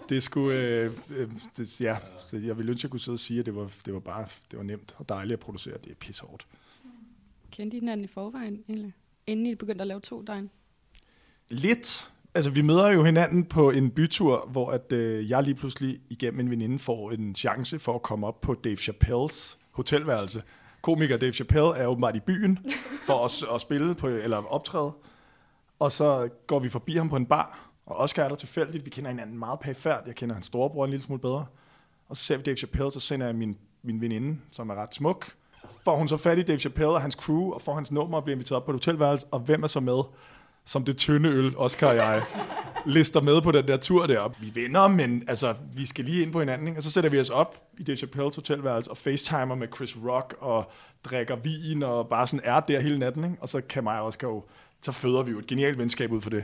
Det 0.10 0.24
skulle, 0.24 0.92
sgu, 0.92 1.16
øh, 1.16 1.22
øh, 1.22 1.30
det, 1.58 1.82
ja, 1.82 1.98
så 2.28 2.38
jeg 2.38 2.58
ville 2.58 2.72
ønske, 2.72 2.80
at 2.80 2.84
jeg 2.84 2.92
kunne 2.92 3.00
sidde 3.00 3.16
og 3.16 3.20
sige, 3.20 3.40
at 3.40 3.46
det 3.46 3.56
var, 3.56 3.72
det 3.86 3.94
var 3.94 4.00
bare, 4.00 4.26
det 4.52 4.58
var 4.58 4.64
nemt 4.64 4.96
og 4.98 5.10
dejligt 5.10 5.34
at 5.34 5.40
producere. 5.40 5.78
Det 5.84 5.92
er 5.92 5.96
pissehårdt. 5.96 6.46
Kendte 7.60 7.78
I 7.78 7.80
hinanden 7.80 8.04
i 8.04 8.08
forvejen, 8.08 8.64
egentlig? 8.70 8.94
Inden 9.28 9.46
I 9.46 9.56
begyndte 9.56 9.82
at 9.82 9.88
lave 9.88 10.00
to 10.00 10.22
døgn? 10.22 10.50
Lidt. 11.50 12.10
Altså, 12.36 12.52
vi 12.52 12.62
møder 12.62 12.88
jo 12.88 13.04
hinanden 13.04 13.46
på 13.46 13.72
en 13.72 13.92
bytur, 13.92 14.48
hvor 14.52 14.72
at, 14.72 14.92
øh, 14.92 15.30
jeg 15.30 15.44
lige 15.44 15.56
pludselig 15.56 16.00
igennem 16.10 16.40
en 16.40 16.50
veninde 16.50 16.80
får 16.80 17.12
en 17.12 17.36
chance 17.36 17.80
for 17.80 17.96
at 17.96 18.02
komme 18.02 18.28
op 18.28 18.42
på 18.42 18.54
Dave 18.54 18.76
Chappelles 18.76 19.58
hotelværelse. 19.72 20.44
Komiker 20.82 21.18
Dave 21.18 21.34
Chappelle 21.34 21.78
er 21.78 21.88
åbenbart 21.88 22.16
i 22.16 22.20
byen 22.20 22.60
for 23.08 23.26
at, 23.26 23.56
at 23.56 23.62
spille 23.62 23.96
på, 23.96 24.08
eller 24.08 24.38
optræde. 24.38 24.92
Og 25.80 25.92
så 25.92 26.30
går 26.48 26.60
vi 26.60 26.70
forbi 26.70 26.96
ham 26.96 27.10
på 27.10 27.16
en 27.16 27.26
bar, 27.26 27.72
og 27.86 27.96
Oscar 27.96 28.24
er 28.24 28.30
der 28.30 28.36
tilfældigt. 28.36 28.86
Vi 28.86 28.90
kender 28.90 29.10
hinanden 29.10 29.40
meget 29.40 29.60
pæfærd. 29.60 30.04
Jeg 30.08 30.16
kender 30.16 30.36
hans 30.36 30.46
storebror 30.46 30.86
en 30.86 30.92
lille 30.92 31.06
smule 31.06 31.22
bedre. 31.22 31.46
Og 32.10 32.16
så 32.18 32.24
ser 32.24 32.38
vi 32.38 32.44
Dave 32.44 32.58
Chappelle, 32.58 32.92
så 32.92 33.00
sender 33.00 33.26
jeg 33.26 33.36
min, 33.36 33.58
min 33.84 34.02
veninde, 34.02 34.40
som 34.52 34.70
er 34.70 34.76
ret 34.76 34.96
smuk. 34.96 35.36
Får 35.84 35.96
hun 35.96 36.08
så 36.08 36.18
fat 36.18 36.38
i 36.38 36.42
Dave 36.42 36.60
Chappelle 36.60 36.94
og 36.94 37.02
hans 37.02 37.16
crew, 37.16 37.52
og 37.52 37.62
får 37.62 37.76
hans 37.76 37.92
nummer 37.92 38.18
og 38.18 38.24
bliver 38.24 38.36
inviteret 38.36 38.56
op 38.56 38.66
på 38.66 38.72
et 38.72 38.76
hotelværelse. 38.76 39.26
Og 39.32 39.40
hvem 39.40 39.64
er 39.64 39.68
så 39.68 39.80
med? 39.80 40.04
Som 40.66 40.86
det 40.86 40.98
tynde 40.98 41.30
øl, 41.30 41.58
Oscar 41.58 41.88
og 41.88 41.96
jeg 41.96 42.24
lister 42.86 43.22
med 43.22 43.42
på 43.42 43.52
den 43.52 43.68
der 43.68 43.78
tur 43.78 44.08
der. 44.08 44.28
Vi 44.42 44.50
vinder, 44.50 44.88
men 44.88 45.24
altså, 45.28 45.56
vi 45.76 45.86
skal 45.86 46.06
lige 46.06 46.22
ind 46.22 46.32
på 46.32 46.40
hinanden, 46.40 46.68
ikke? 46.68 46.80
og 46.80 46.84
så 46.84 46.92
sætter 46.92 47.10
vi 47.10 47.20
os 47.20 47.30
op 47.30 47.56
i 47.78 47.84
Dave 47.84 47.98
Chappelles 47.98 48.36
hotelværelse 48.36 48.92
og 48.92 48.98
facetimer 48.98 49.56
med 49.56 49.68
Chris 49.76 49.96
Rock 50.08 50.36
og 50.40 50.72
drikker 51.04 51.36
vin 51.36 51.84
og 51.84 52.10
bare 52.10 52.28
sådan 52.28 52.42
er 52.44 52.60
der 52.60 52.80
hele 52.80 53.00
natten, 53.00 53.24
ikke? 53.24 53.38
og 53.42 53.50
så 53.50 53.62
kan 53.62 53.84
mig 53.84 54.00
og 54.00 54.06
Oscar 54.06 54.28
jo, 54.28 54.44
så 54.82 54.92
føder 54.92 55.24
vi 55.24 55.32
jo 55.32 55.40
et 55.40 55.48
genialt 55.48 55.78
venskab 55.78 56.12
ud 56.12 56.22
for 56.22 56.30
det. 56.30 56.44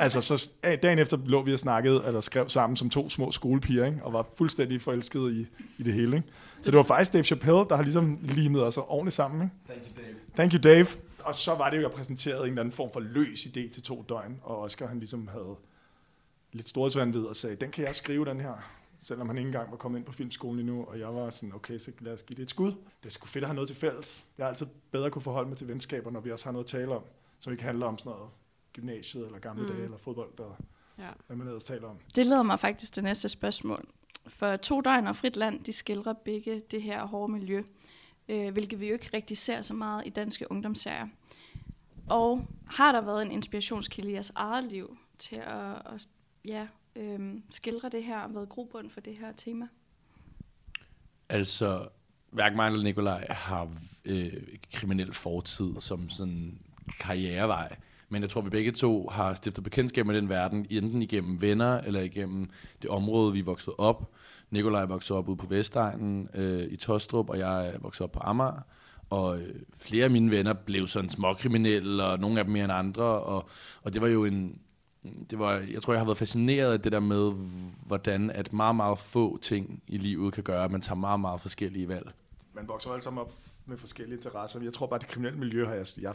altså, 0.00 0.20
så 0.20 0.48
dagen 0.62 0.98
efter 0.98 1.16
lå 1.24 1.42
vi 1.42 1.52
og 1.52 1.58
snakkede, 1.58 2.02
eller 2.06 2.20
skrev 2.20 2.48
sammen 2.48 2.76
som 2.76 2.90
to 2.90 3.10
små 3.10 3.32
skolepiger, 3.32 3.86
ikke? 3.86 3.98
og 4.02 4.12
var 4.12 4.26
fuldstændig 4.38 4.82
forelskede 4.82 5.40
i, 5.40 5.46
i 5.78 5.82
det 5.82 5.94
hele. 5.94 6.16
Ikke? 6.16 6.28
Så 6.62 6.70
det 6.70 6.76
var 6.76 6.82
faktisk 6.82 7.12
Dave 7.12 7.24
Chappelle, 7.24 7.64
der 7.68 7.76
har 7.76 7.82
ligesom 7.82 8.18
limet 8.22 8.62
os 8.62 8.76
ordentligt 8.76 9.16
sammen. 9.16 9.42
Ikke? 9.42 9.54
Thank 9.66 9.82
you, 9.82 10.02
Dave. 10.02 10.16
Thank 10.36 10.52
you, 10.52 10.60
Dave. 10.60 10.86
Og 11.24 11.34
så 11.34 11.54
var 11.54 11.70
det 11.70 11.76
jo, 11.76 11.82
jeg 11.82 11.90
præsenterede 11.90 12.42
en 12.42 12.48
eller 12.48 12.62
anden 12.62 12.74
form 12.74 12.90
for 12.92 13.00
løs 13.00 13.38
idé 13.38 13.74
til 13.74 13.82
to 13.82 14.04
døgn, 14.08 14.40
og 14.42 14.60
Oscar 14.60 14.86
han 14.86 14.98
ligesom 14.98 15.28
havde 15.28 15.56
lidt 16.52 16.68
storhedsvandvid 16.68 17.22
og 17.22 17.36
sagde, 17.36 17.56
den 17.56 17.70
kan 17.70 17.84
jeg 17.84 17.94
skrive, 17.94 18.24
den 18.24 18.40
her. 18.40 18.52
Selvom 19.02 19.28
han 19.28 19.38
ikke 19.38 19.48
engang 19.48 19.70
var 19.70 19.76
kommet 19.76 19.98
ind 19.98 20.06
på 20.06 20.12
filmskolen 20.12 20.60
endnu, 20.60 20.84
og 20.84 20.98
jeg 20.98 21.14
var 21.14 21.30
sådan, 21.30 21.54
okay, 21.54 21.78
så 21.78 21.90
lad 22.00 22.12
os 22.12 22.22
give 22.22 22.36
det 22.36 22.42
et 22.42 22.50
skud. 22.50 22.70
Det 22.70 23.06
er 23.06 23.10
sgu 23.10 23.26
fedt 23.26 23.44
at 23.44 23.48
have 23.48 23.54
noget 23.54 23.68
til 23.68 23.76
fælles. 23.76 24.24
Jeg 24.38 24.46
har 24.46 24.50
altid 24.50 24.66
bedre 24.92 25.10
kunne 25.10 25.22
forholde 25.22 25.48
mig 25.48 25.58
til 25.58 25.68
venskaber, 25.68 26.10
når 26.10 26.20
vi 26.20 26.32
også 26.32 26.44
har 26.44 26.52
noget 26.52 26.64
at 26.64 26.70
tale 26.70 26.92
om, 26.92 27.02
som 27.44 27.52
ikke 27.52 27.64
handler 27.64 27.86
om 27.86 27.98
sådan 27.98 28.10
noget 28.12 28.30
gymnasiet, 28.72 29.26
eller 29.26 29.38
gamle 29.38 29.62
mm. 29.62 29.68
dage, 29.68 29.84
eller 29.84 29.96
fodbold, 29.96 30.40
og 30.40 30.56
Ja. 30.98 31.10
hvad 31.26 31.36
man 31.36 31.46
ellers 31.46 31.64
taler 31.64 31.88
om. 31.88 31.98
Det 32.14 32.26
leder 32.26 32.42
mig 32.42 32.60
faktisk 32.60 32.92
til 32.92 33.02
næste 33.02 33.28
spørgsmål. 33.28 33.84
For 34.28 34.56
to 34.56 34.80
døgn 34.80 35.06
og 35.06 35.16
frit 35.16 35.36
land, 35.36 35.64
de 35.64 35.72
skildrer 35.72 36.12
begge 36.12 36.62
det 36.70 36.82
her 36.82 37.06
hårde 37.06 37.32
miljø, 37.32 37.62
øh, 38.28 38.52
hvilket 38.52 38.80
vi 38.80 38.86
jo 38.86 38.92
ikke 38.92 39.10
rigtig 39.14 39.38
ser 39.38 39.62
så 39.62 39.74
meget 39.74 40.06
i 40.06 40.10
danske 40.10 40.50
ungdomsserier. 40.50 41.08
Og 42.08 42.46
har 42.66 42.92
der 42.92 43.00
været 43.00 43.22
en 43.22 43.32
inspirationskilde 43.32 44.10
i 44.10 44.14
jeres 44.14 44.32
eget 44.34 44.64
liv 44.64 44.96
til 45.18 45.36
at, 45.36 45.74
at 45.94 46.08
ja, 46.44 46.66
øh, 46.96 47.34
skildre 47.50 47.88
det 47.88 48.04
her 48.04 48.20
og 48.20 48.34
været 48.34 48.48
grobund 48.48 48.90
for 48.90 49.00
det 49.00 49.16
her 49.16 49.32
tema? 49.32 49.68
Altså, 51.28 51.88
hverken 52.30 52.56
mig 52.56 52.66
eller 52.66 52.82
Nikolaj 52.82 53.26
har 53.30 53.70
øh, 54.04 54.32
kriminel 54.72 55.14
fortid 55.14 55.80
som 55.80 56.10
sådan 56.10 56.58
karrierevej. 57.00 57.76
Men 58.08 58.22
jeg 58.22 58.30
tror, 58.30 58.40
vi 58.40 58.50
begge 58.50 58.72
to 58.72 59.08
har 59.08 59.34
stiftet 59.34 59.64
bekendtskab 59.64 60.06
med 60.06 60.14
den 60.14 60.28
verden, 60.28 60.66
enten 60.70 61.02
igennem 61.02 61.40
venner 61.40 61.80
eller 61.80 62.00
igennem 62.00 62.50
det 62.82 62.90
område, 62.90 63.32
vi 63.32 63.38
er 63.38 63.44
vokset 63.44 63.74
op. 63.78 64.10
Nikolaj 64.50 64.84
voksede 64.84 65.18
op 65.18 65.28
ude 65.28 65.36
på 65.36 65.46
Vestegnen 65.46 66.28
øh, 66.34 66.62
i 66.62 66.76
Tostrup, 66.76 67.30
og 67.30 67.38
jeg 67.38 67.74
voksede 67.80 68.04
op 68.04 68.12
på 68.12 68.20
Amager. 68.22 68.60
Og 69.10 69.40
øh, 69.40 69.54
flere 69.78 70.04
af 70.04 70.10
mine 70.10 70.30
venner 70.30 70.52
blev 70.52 70.86
sådan 70.86 71.10
småkriminelle, 71.10 72.04
og 72.04 72.18
nogle 72.18 72.38
af 72.38 72.44
dem 72.44 72.52
mere 72.52 72.64
end 72.64 72.72
andre. 72.72 73.04
Og, 73.04 73.48
og 73.82 73.92
det 73.92 74.02
var 74.02 74.08
jo 74.08 74.24
en... 74.24 74.58
Det 75.30 75.38
var, 75.38 75.52
jeg 75.52 75.82
tror, 75.82 75.92
jeg 75.92 76.00
har 76.00 76.06
været 76.06 76.18
fascineret 76.18 76.72
af 76.72 76.80
det 76.80 76.92
der 76.92 77.00
med, 77.00 77.32
hvordan 77.86 78.30
at 78.30 78.52
meget, 78.52 78.76
meget 78.76 78.98
få 78.98 79.38
ting 79.42 79.82
i 79.86 79.98
livet 79.98 80.34
kan 80.34 80.42
gøre, 80.42 80.64
at 80.64 80.70
man 80.70 80.80
tager 80.80 80.94
meget, 80.94 81.20
meget 81.20 81.40
forskellige 81.40 81.88
valg. 81.88 82.10
Man 82.54 82.68
vokser 82.68 82.90
jo 82.90 82.94
alle 82.94 83.04
sammen 83.04 83.20
op 83.20 83.32
med 83.66 83.78
forskellige 83.78 84.16
interesser. 84.16 84.60
Jeg 84.62 84.72
tror 84.72 84.86
bare, 84.86 84.96
at 84.96 85.00
det 85.00 85.10
kriminelle 85.10 85.38
miljø 85.38 85.66
har 85.66 85.74
jeg... 85.74 85.86
jeg 86.00 86.14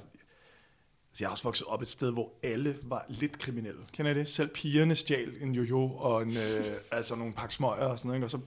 altså, 1.11 1.23
jeg 1.23 1.27
har 1.27 1.31
også 1.31 1.43
vokset 1.43 1.67
op 1.67 1.81
et 1.81 1.89
sted, 1.89 2.11
hvor 2.11 2.33
alle 2.43 2.77
var 2.83 3.05
lidt 3.09 3.39
kriminelle. 3.39 3.81
Kender 3.93 4.11
I 4.11 4.13
det? 4.13 4.27
Selv 4.27 4.49
pigerne 4.49 4.95
stjal 4.95 5.33
en 5.41 5.55
jojo 5.55 5.91
og 5.95 6.21
en, 6.21 6.37
øh, 6.37 6.77
altså 6.91 7.15
nogle 7.15 7.33
pakke 7.33 7.55
smøger 7.55 7.85
og 7.85 7.97
sådan 7.97 8.07
noget. 8.07 8.17
Ikke? 8.17 8.25
Og 8.25 8.29
så 8.29 8.39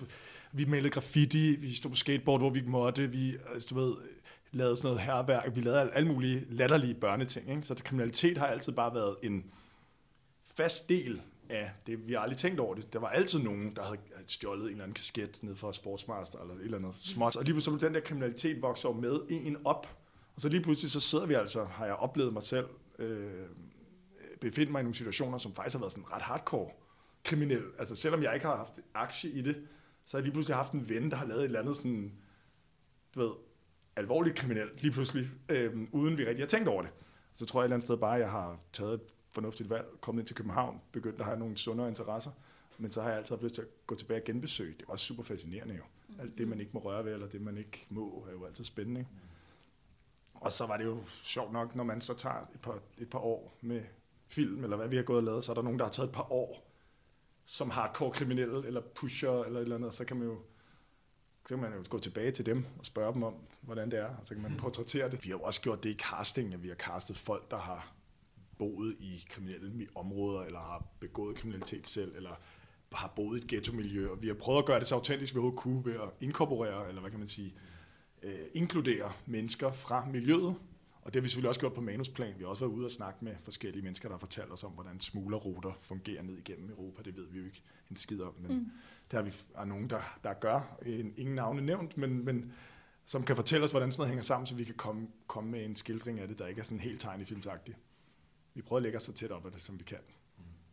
vi 0.52 0.64
malede 0.64 0.90
graffiti, 0.90 1.56
vi 1.56 1.74
stod 1.74 1.90
på 1.90 1.96
skateboard, 1.96 2.40
hvor 2.40 2.50
vi 2.50 2.60
måtte, 2.60 3.10
vi 3.10 3.36
altså, 3.54 3.68
du 3.70 3.80
ved, 3.80 3.94
lavede 4.52 4.76
sådan 4.76 4.88
noget 4.88 5.00
herværk, 5.00 5.56
vi 5.56 5.60
lavede 5.60 5.90
alle, 5.92 6.08
mulige 6.08 6.44
latterlige 6.48 6.94
børneting. 6.94 7.50
Ikke? 7.50 7.62
Så 7.62 7.74
det, 7.74 7.84
kriminalitet 7.84 8.38
har 8.38 8.46
altid 8.46 8.72
bare 8.72 8.94
været 8.94 9.16
en 9.22 9.44
fast 10.56 10.88
del 10.88 11.20
af 11.50 11.70
det. 11.86 12.08
Vi 12.08 12.12
har 12.12 12.20
aldrig 12.20 12.38
tænkt 12.38 12.60
over 12.60 12.74
det. 12.74 12.92
Der 12.92 12.98
var 12.98 13.08
altid 13.08 13.38
nogen, 13.38 13.76
der 13.76 13.82
havde 13.82 13.98
stjålet 14.26 14.64
en 14.64 14.70
eller 14.70 14.84
anden 14.84 14.94
kasket 14.94 15.38
ned 15.42 15.56
fra 15.56 15.72
Sportsmaster 15.72 16.40
eller 16.40 16.54
et 16.54 16.64
eller 16.64 16.78
andet 16.78 16.94
småt. 16.94 17.36
Og 17.36 17.44
lige 17.44 17.54
pludselig 17.54 17.80
den 17.80 17.94
der 17.94 18.00
kriminalitet 18.00 18.62
vokser 18.62 18.92
med 18.92 19.20
en 19.30 19.56
op. 19.64 19.86
Og 20.42 20.44
så 20.44 20.48
lige 20.48 20.62
pludselig 20.62 20.90
så 20.90 21.00
sidder 21.00 21.26
vi 21.26 21.34
altså, 21.34 21.64
har 21.64 21.86
jeg 21.86 21.94
oplevet 21.94 22.32
mig 22.32 22.42
selv, 22.42 22.66
øh, 22.98 23.46
befinde 24.40 24.72
mig 24.72 24.80
i 24.80 24.82
nogle 24.82 24.94
situationer, 24.94 25.38
som 25.38 25.54
faktisk 25.54 25.74
har 25.74 25.80
været 25.80 25.92
sådan 25.92 26.12
ret 26.12 26.22
hardcore 26.22 26.70
kriminel. 27.24 27.62
Altså 27.78 27.96
selvom 27.96 28.22
jeg 28.22 28.34
ikke 28.34 28.46
har 28.46 28.56
haft 28.56 28.72
aktie 28.94 29.30
i 29.30 29.42
det, 29.42 29.56
så 30.04 30.16
har 30.16 30.18
jeg 30.18 30.24
lige 30.24 30.32
pludselig 30.32 30.56
haft 30.56 30.72
en 30.72 30.88
ven, 30.88 31.10
der 31.10 31.16
har 31.16 31.26
lavet 31.26 31.40
et 31.40 31.44
eller 31.44 31.60
andet 31.60 31.76
sådan, 31.76 32.12
du 33.14 33.20
ved, 33.20 33.32
alvorligt 33.96 34.36
kriminelt 34.36 34.82
lige 34.82 34.92
pludselig, 34.92 35.26
øh, 35.48 35.88
uden 35.92 36.18
vi 36.18 36.26
rigtig 36.26 36.44
har 36.44 36.50
tænkt 36.50 36.68
over 36.68 36.82
det. 36.82 36.90
Så 37.34 37.46
tror 37.46 37.60
jeg 37.60 37.64
et 37.64 37.66
eller 37.66 37.76
andet 37.76 37.86
sted 37.86 37.96
bare, 37.96 38.14
at 38.14 38.20
jeg 38.20 38.30
har 38.30 38.58
taget 38.72 38.94
et 38.94 39.14
fornuftigt 39.30 39.70
valg, 39.70 39.86
kommet 40.00 40.22
ind 40.22 40.26
til 40.26 40.36
København, 40.36 40.80
begyndt 40.92 41.20
at 41.20 41.26
have 41.26 41.38
nogle 41.38 41.58
sundere 41.58 41.88
interesser, 41.88 42.30
men 42.78 42.92
så 42.92 43.02
har 43.02 43.08
jeg 43.08 43.18
altid 43.18 43.30
haft 43.30 43.42
lyst 43.42 43.54
til 43.54 43.62
at 43.62 43.68
gå 43.86 43.94
tilbage 43.94 44.20
og 44.20 44.24
genbesøge. 44.24 44.74
Det 44.78 44.88
var 44.88 44.96
super 44.96 45.22
fascinerende 45.22 45.74
jo. 45.74 45.82
Alt 46.18 46.38
det, 46.38 46.48
man 46.48 46.60
ikke 46.60 46.72
må 46.74 46.80
røre 46.80 47.04
ved, 47.04 47.12
eller 47.12 47.28
det, 47.28 47.40
man 47.40 47.58
ikke 47.58 47.86
må, 47.88 48.26
er 48.28 48.32
jo 48.32 48.44
altid 48.44 48.64
spændende. 48.64 49.00
Ikke? 49.00 49.10
Og 50.42 50.52
så 50.52 50.66
var 50.66 50.76
det 50.76 50.84
jo 50.84 50.98
sjovt 51.22 51.52
nok, 51.52 51.74
når 51.74 51.84
man 51.84 52.00
så 52.00 52.14
tager 52.14 52.40
et 52.54 52.60
par, 52.60 52.78
et 52.98 53.10
par 53.10 53.18
år 53.18 53.52
med 53.60 53.82
film, 54.28 54.64
eller 54.64 54.76
hvad 54.76 54.88
vi 54.88 54.96
har 54.96 55.02
gået 55.02 55.16
og 55.16 55.24
lavet, 55.24 55.44
så 55.44 55.52
er 55.52 55.54
der 55.54 55.62
nogen, 55.62 55.78
der 55.78 55.84
har 55.84 55.92
taget 55.92 56.08
et 56.08 56.14
par 56.14 56.32
år 56.32 56.68
som 57.44 57.70
hardcore 57.70 58.10
kriminelle, 58.10 58.66
eller 58.66 58.80
pusher, 58.80 59.44
eller 59.44 59.58
et 59.58 59.62
eller 59.62 59.76
andet, 59.76 59.94
så 59.94 60.04
kan 60.04 60.16
man 60.16 60.28
jo 60.28 60.38
så 61.42 61.48
kan 61.48 61.58
man 61.58 61.72
jo 61.72 61.84
gå 61.88 61.98
tilbage 61.98 62.32
til 62.32 62.46
dem 62.46 62.64
og 62.78 62.86
spørge 62.86 63.14
dem 63.14 63.22
om, 63.22 63.34
hvordan 63.60 63.90
det 63.90 63.98
er, 63.98 64.04
og 64.04 64.26
så 64.26 64.34
kan 64.34 64.42
man 64.42 64.56
portrættere 64.56 65.10
det. 65.10 65.24
Vi 65.24 65.28
har 65.28 65.36
jo 65.36 65.42
også 65.42 65.60
gjort 65.60 65.84
det 65.84 65.90
i 65.90 65.98
casting, 65.98 66.54
at 66.54 66.62
vi 66.62 66.68
har 66.68 66.74
castet 66.74 67.18
folk, 67.18 67.50
der 67.50 67.58
har 67.58 67.92
boet 68.58 68.96
i 69.00 69.24
kriminelle 69.30 69.88
områder, 69.94 70.42
eller 70.42 70.58
har 70.58 70.86
begået 71.00 71.36
kriminalitet 71.36 71.86
selv, 71.86 72.16
eller 72.16 72.30
har 72.92 73.12
boet 73.16 73.38
i 73.38 73.44
et 73.44 73.48
ghetto-miljø, 73.48 74.10
og 74.10 74.22
vi 74.22 74.26
har 74.26 74.34
prøvet 74.34 74.58
at 74.58 74.66
gøre 74.66 74.80
det 74.80 74.88
så 74.88 74.94
autentisk, 74.94 75.34
vi 75.34 75.38
overhovedet 75.38 75.60
kunne 75.60 75.84
ved 75.84 75.94
at 75.94 76.08
inkorporere, 76.20 76.88
eller 76.88 77.00
hvad 77.00 77.10
kan 77.10 77.18
man 77.18 77.28
sige, 77.28 77.54
øh, 78.22 78.38
inkludere 78.54 79.12
mennesker 79.26 79.72
fra 79.72 80.04
miljøet, 80.04 80.54
og 81.02 81.12
det 81.12 81.14
har 81.14 81.20
vi 81.20 81.28
selvfølgelig 81.28 81.48
også 81.48 81.60
gjort 81.60 81.72
på 81.72 81.80
manusplan. 81.80 82.34
Vi 82.38 82.44
har 82.44 82.48
også 82.48 82.64
været 82.64 82.72
ude 82.72 82.84
og 82.86 82.90
snakke 82.90 83.24
med 83.24 83.34
forskellige 83.44 83.82
mennesker, 83.82 84.08
der 84.08 84.14
har 84.14 84.20
fortalt 84.20 84.52
os 84.52 84.64
om, 84.64 84.72
hvordan 84.72 85.00
smuglerruter 85.00 85.72
fungerer 85.80 86.22
ned 86.22 86.38
igennem 86.38 86.70
Europa. 86.70 87.02
Det 87.02 87.16
ved 87.16 87.26
vi 87.26 87.38
jo 87.38 87.44
ikke 87.44 87.62
en 87.90 87.96
skid 87.96 88.20
om, 88.20 88.34
men 88.38 88.56
mm. 88.58 88.70
der 89.10 89.16
har 89.16 89.24
vi 89.24 89.32
er 89.54 89.64
nogen, 89.64 89.90
der, 89.90 90.18
der 90.24 90.32
gør. 90.32 90.76
En, 90.86 91.14
ingen 91.16 91.34
navne 91.34 91.62
nævnt, 91.62 91.98
men, 91.98 92.24
men 92.24 92.52
som 93.06 93.22
kan 93.22 93.36
fortælle 93.36 93.64
os, 93.64 93.70
hvordan 93.70 93.92
sådan 93.92 94.00
noget 94.00 94.08
hænger 94.08 94.22
sammen, 94.24 94.46
så 94.46 94.54
vi 94.54 94.64
kan 94.64 94.74
komme, 94.74 95.08
komme 95.26 95.50
med 95.50 95.64
en 95.64 95.76
skildring 95.76 96.20
af 96.20 96.28
det, 96.28 96.38
der 96.38 96.46
ikke 96.46 96.60
er 96.60 96.64
sådan 96.64 96.80
helt 96.80 97.00
tegnefilmsagtigt. 97.00 97.76
Vi 98.54 98.62
prøver 98.62 98.78
at 98.78 98.82
lægge 98.82 98.98
os 98.98 99.02
så 99.04 99.12
tæt 99.12 99.30
op 99.30 99.46
af 99.46 99.52
det, 99.52 99.62
som 99.62 99.78
vi 99.78 99.84
kan. 99.84 99.98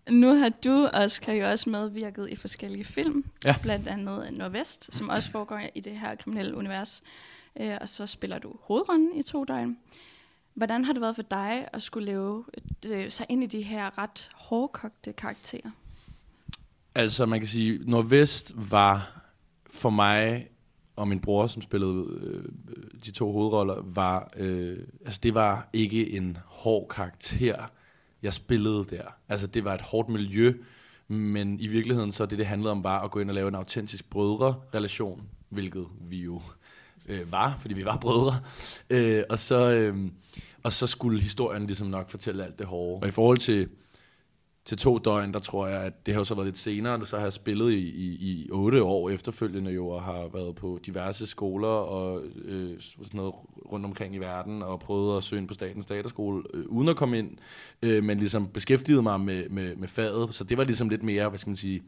Nu 0.10 0.36
har 0.36 0.50
du, 0.50 0.90
Oscar, 0.94 1.34
jo 1.34 1.50
også 1.50 1.70
medvirket 1.70 2.30
i 2.30 2.36
forskellige 2.36 2.86
film, 2.86 3.26
Ja. 3.46 3.56
blandt 3.62 3.88
andet 3.88 4.34
Nordvest, 4.34 4.90
som 4.98 5.10
også 5.10 5.32
foregår 5.32 5.62
i 5.76 5.80
det 5.80 6.00
her 6.00 6.16
kriminelle 6.16 6.56
univers. 6.56 7.04
Øh, 7.60 7.78
og 7.82 7.90
så 7.90 8.08
spiller 8.08 8.40
du 8.40 8.56
hovedrollen 8.62 9.16
i 9.16 9.24
to 9.24 9.44
døgn. 9.44 9.78
Hvordan 10.54 10.86
har 10.86 10.94
det 10.94 11.02
været 11.02 11.16
for 11.16 11.24
dig 11.24 11.68
at 11.74 11.82
skulle 11.82 12.06
leve 12.06 12.46
øh, 12.86 13.12
sig 13.12 13.26
ind 13.30 13.44
i 13.44 13.48
de 13.48 13.62
her 13.62 13.98
ret 13.98 14.30
hårdkogte 14.34 15.14
karakterer? 15.14 15.72
Altså, 16.96 17.26
man 17.26 17.40
kan 17.40 17.50
sige, 17.50 17.80
Nordvest 17.86 18.54
var 18.72 19.22
for 19.66 19.90
mig 19.90 20.48
og 20.96 21.08
min 21.08 21.20
bror, 21.20 21.48
som 21.48 21.62
spillede 21.62 22.06
øh, 22.22 22.44
de 23.06 23.12
to 23.12 23.32
hovedroller, 23.32 23.82
var, 23.86 24.32
øh, 24.36 24.78
altså 25.06 25.20
det 25.24 25.34
var 25.34 25.70
ikke 25.74 26.12
en 26.12 26.38
hård 26.46 26.88
karakter, 26.88 27.72
jeg 28.22 28.34
spillede 28.34 28.86
der. 28.90 29.04
Altså, 29.30 29.48
det 29.48 29.64
var 29.64 29.74
et 29.74 29.82
hårdt 29.82 30.10
miljø, 30.10 30.54
men 31.08 31.60
i 31.60 31.68
virkeligheden 31.68 32.12
så 32.12 32.26
det, 32.26 32.38
det 32.38 32.46
handlede 32.46 32.72
om, 32.72 32.84
var 32.84 33.02
at 33.02 33.12
gå 33.12 33.20
ind 33.20 33.30
og 33.30 33.36
lave 33.36 33.48
en 33.48 33.56
autentisk 33.56 34.10
brødre-relation, 34.10 35.30
hvilket 35.50 35.86
vi 36.02 36.18
jo 36.18 36.42
øh, 37.10 37.32
var, 37.32 37.58
fordi 37.62 37.74
vi 37.74 37.86
var 37.86 37.98
brødre. 37.98 38.40
Øh, 38.90 39.24
og, 39.30 39.40
så, 39.40 39.72
øh, 39.72 39.96
og 40.64 40.72
så 40.72 40.88
skulle 40.88 41.22
historien 41.22 41.68
ligesom 41.68 41.88
nok 41.88 42.12
fortælle 42.12 42.44
alt 42.44 42.60
det 42.60 42.66
hårde. 42.66 43.04
Og 43.04 43.08
i 43.08 43.12
forhold 43.12 43.38
til, 43.38 43.70
til 44.66 44.78
to 44.78 44.98
døgn, 44.98 45.34
der 45.34 45.40
tror 45.40 45.68
jeg, 45.68 45.82
at 45.82 46.06
det 46.06 46.14
har 46.14 46.22
jo 46.22 46.26
så 46.26 46.36
været 46.36 46.48
lidt 46.48 46.58
senere, 46.58 47.08
så 47.08 47.16
har 47.16 47.24
jeg 47.24 47.34
spillet 47.34 47.72
i, 47.72 47.90
i, 47.90 48.32
i 48.32 48.50
otte 48.52 48.84
år 48.84 49.10
efterfølgende 49.10 49.72
jo, 49.72 49.90
og 49.90 50.04
har 50.04 50.30
været 50.34 50.56
på 50.56 50.80
diverse 50.86 51.28
skoler 51.28 51.68
og 51.68 52.24
øh, 52.46 52.76
sådan 52.80 53.08
noget 53.14 53.34
rundt 53.72 53.86
omkring 53.86 54.16
i 54.16 54.18
verden, 54.18 54.62
og 54.62 54.80
prøvet 54.80 55.18
at 55.18 55.24
søge 55.24 55.42
ind 55.42 55.48
på 55.48 55.54
Statens 55.54 55.86
Dataskole, 55.86 56.44
øh, 56.54 56.66
uden 56.68 56.90
at 56.90 56.96
komme 56.96 57.20
ind, 57.20 57.38
øh, 57.82 58.04
men 58.04 58.18
ligesom 58.18 58.48
beskæftigede 58.48 59.02
mig 59.02 59.20
med, 59.20 59.50
med, 59.50 59.76
med 59.76 59.88
faget, 59.88 60.36
så 60.36 60.44
det 60.44 60.58
var 60.58 60.64
ligesom 60.64 60.90
lidt 60.90 61.04
mere, 61.04 61.30
hvad 61.30 61.40
skal 61.40 61.50
man 61.50 61.58
sige, 61.58 61.82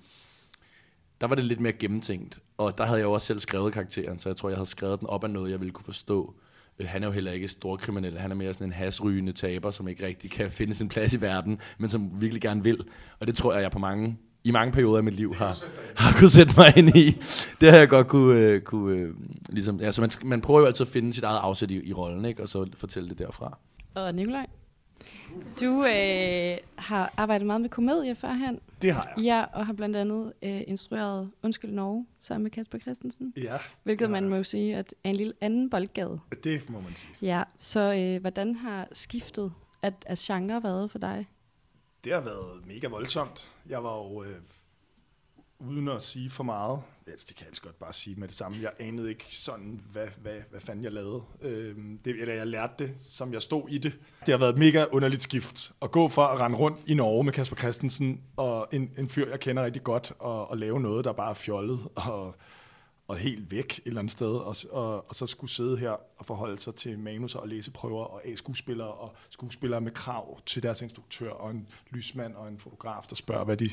der 1.22 1.28
var 1.28 1.36
det 1.36 1.46
lidt 1.46 1.60
mere 1.60 1.74
gennemtænkt, 1.74 2.40
og 2.58 2.78
der 2.78 2.86
havde 2.86 3.00
jeg 3.00 3.06
jo 3.06 3.12
også 3.12 3.28
selv 3.28 3.40
skrevet 3.40 3.74
karakteren, 3.74 4.20
så 4.20 4.30
jeg 4.30 4.38
tror, 4.38 4.50
jeg 4.50 4.58
havde 4.58 4.70
skrevet 4.70 5.00
den 5.00 5.08
op 5.08 5.24
af 5.24 5.30
noget, 5.30 5.52
jeg 5.52 5.60
ville 5.60 5.72
kunne 5.72 5.86
forstå. 5.86 6.34
Øh, 6.80 6.88
Han 6.88 7.04
er 7.04 7.08
jo 7.08 7.14
heller 7.14 7.32
ikke 7.32 7.48
stor 7.48 7.78
kriminel, 7.78 8.18
han 8.18 8.32
er 8.32 8.36
mere 8.36 8.54
sådan 8.54 8.68
en 8.68 8.74
hasrygende 8.74 9.34
taber, 9.34 9.72
som 9.72 9.88
ikke 9.88 10.06
rigtig 10.06 10.32
kan 10.32 10.52
finde 10.58 10.76
sin 10.76 10.90
plads 10.90 11.14
i 11.14 11.22
verden, 11.22 11.60
men 11.78 11.90
som 11.90 12.22
virkelig 12.22 12.42
gerne 12.42 12.64
vil. 12.64 12.86
Og 13.20 13.28
det 13.28 13.36
tror 13.36 13.54
jeg, 13.54 13.62
jeg 13.62 13.72
på 13.72 13.80
mange, 13.80 14.18
i 14.44 14.52
mange 14.52 14.72
perioder 14.72 14.98
af 14.98 15.04
mit 15.04 15.14
liv 15.14 15.36
har, 15.36 15.58
har 15.96 16.20
kunne 16.20 16.32
sætte 16.32 16.54
mig 16.58 16.78
ind 16.78 16.98
i. 16.98 17.22
Det 17.62 17.72
har 17.72 17.78
jeg 17.78 17.90
godt 17.90 18.08
kunne, 18.08 18.40
øh, 18.40 18.62
kunne 18.62 18.98
øh, 18.98 19.14
ligesom, 19.50 19.80
altså 19.82 20.02
man, 20.02 20.12
man 20.24 20.42
prøver 20.42 20.60
jo 20.60 20.66
altid 20.66 20.86
at 20.86 20.92
finde 20.92 21.14
sit 21.14 21.24
eget 21.24 21.40
afsæt 21.40 21.72
i, 21.72 21.90
i 21.90 21.94
rollen, 21.94 22.26
ikke? 22.26 22.44
og 22.44 22.50
så 22.50 22.70
fortælle 22.78 23.10
det 23.10 23.20
derfra. 23.20 23.58
Og 23.96 24.16
Nikolaj, 24.16 24.46
du 25.62 25.86
øh, 25.86 26.58
har 26.82 27.14
arbejdet 27.18 27.48
meget 27.48 27.62
med 27.62 27.70
komedie 27.70 28.16
førhen. 28.16 28.60
Det 28.82 28.94
har 28.94 29.14
jeg. 29.18 29.24
Ja, 29.24 29.46
og 29.54 29.66
har 29.66 29.74
blandt 29.74 29.96
andet 29.96 30.34
øh, 30.44 30.62
instrueret 30.68 31.32
Undskyld 31.44 31.72
Norge 31.72 32.06
sammen 32.22 32.44
med 32.44 32.52
Kasper 32.52 32.78
Christensen. 32.78 33.34
Ja, 33.38 33.58
Hvilket 33.84 34.10
man 34.10 34.30
må 34.30 34.36
jo 34.36 34.44
sige, 34.44 34.76
at 34.76 34.94
er 35.04 35.10
en 35.10 35.16
lille 35.16 35.34
anden 35.42 35.70
boldgade. 35.70 36.20
Det 36.44 36.70
må 36.70 36.80
man 36.80 36.96
sige. 36.96 37.12
Ja, 37.22 37.44
så 37.60 37.80
øh, 37.94 38.22
hvordan 38.22 38.56
har 38.56 38.88
skiftet 38.92 39.54
at, 39.82 39.94
at 40.06 40.18
genre 40.18 40.64
været 40.64 40.92
for 40.92 41.00
dig? 41.00 41.28
Det 42.04 42.14
har 42.14 42.22
været 42.22 42.68
mega 42.68 42.88
voldsomt. 42.88 43.50
Jeg 43.70 43.84
var 43.84 43.98
jo, 43.98 44.24
øh, 44.24 44.36
uden 45.68 45.88
at 45.88 46.02
sige 46.02 46.30
for 46.30 46.44
meget, 46.44 46.82
altså 47.08 47.26
det 47.30 47.36
kan 47.36 47.44
jeg 47.44 47.48
altså 47.48 47.64
godt 47.64 47.80
bare 47.80 47.94
sige 47.94 48.16
med 48.16 48.28
det 48.28 48.38
samme, 48.38 48.58
jeg 48.62 48.72
anede 48.80 49.10
ikke 49.10 49.26
sådan, 49.30 49.82
hvad, 49.92 50.08
hvad, 50.22 50.40
hvad 50.50 50.62
fanden 50.62 50.84
jeg 50.84 50.92
lavede. 50.92 51.22
Øhm, 51.42 52.00
det, 52.06 52.22
eller 52.22 52.34
jeg 52.34 52.48
lærte 52.48 52.74
det, 52.80 52.96
som 53.10 53.34
jeg 53.34 53.42
stod 53.42 53.70
i 53.70 53.78
det. 53.78 53.94
Det 54.26 54.30
har 54.30 54.38
været 54.38 54.54
et 54.54 54.60
mega 54.60 54.86
underligt 54.92 55.24
skift. 55.24 55.72
At 55.82 55.92
gå 55.92 56.10
fra 56.10 56.34
at 56.34 56.40
rende 56.40 56.58
rundt 56.58 56.78
i 56.88 56.94
Norge 56.94 57.24
med 57.24 57.34
Kasper 57.34 57.56
Christensen, 57.56 58.22
og 58.38 58.68
en, 58.72 58.92
en 58.98 59.10
fyr, 59.10 59.30
jeg 59.30 59.40
kender 59.40 59.64
rigtig 59.66 59.84
godt, 59.84 60.14
og, 60.20 60.50
og 60.50 60.58
lave 60.58 60.80
noget, 60.80 61.06
der 61.06 61.14
bare 61.14 61.30
er 61.30 61.34
fjollet, 61.34 61.80
og, 61.96 62.36
og 63.08 63.18
helt 63.18 63.52
væk 63.52 63.78
et 63.78 63.82
eller 63.86 64.00
andet 64.00 64.12
sted, 64.12 64.36
og, 64.36 64.56
og, 64.72 65.10
og 65.10 65.16
så 65.16 65.28
skulle 65.28 65.52
sidde 65.52 65.78
her 65.78 65.92
og 66.18 66.26
forholde 66.26 66.62
sig 66.62 66.76
til 66.76 67.00
manus 67.00 67.36
og 67.36 67.48
læseprøver, 67.48 68.04
og 68.04 68.28
A-skuespillere 68.28 68.92
og 68.92 69.16
skuespillere 69.30 69.82
med 69.82 69.92
krav 69.92 70.40
til 70.46 70.64
deres 70.64 70.82
instruktør, 70.82 71.30
og 71.30 71.52
en 71.52 71.68
lysmand 71.90 72.36
og 72.36 72.48
en 72.48 72.60
fotograf, 72.60 73.04
der 73.10 73.16
spørger, 73.16 73.46
hvad 73.46 73.58
de, 73.58 73.70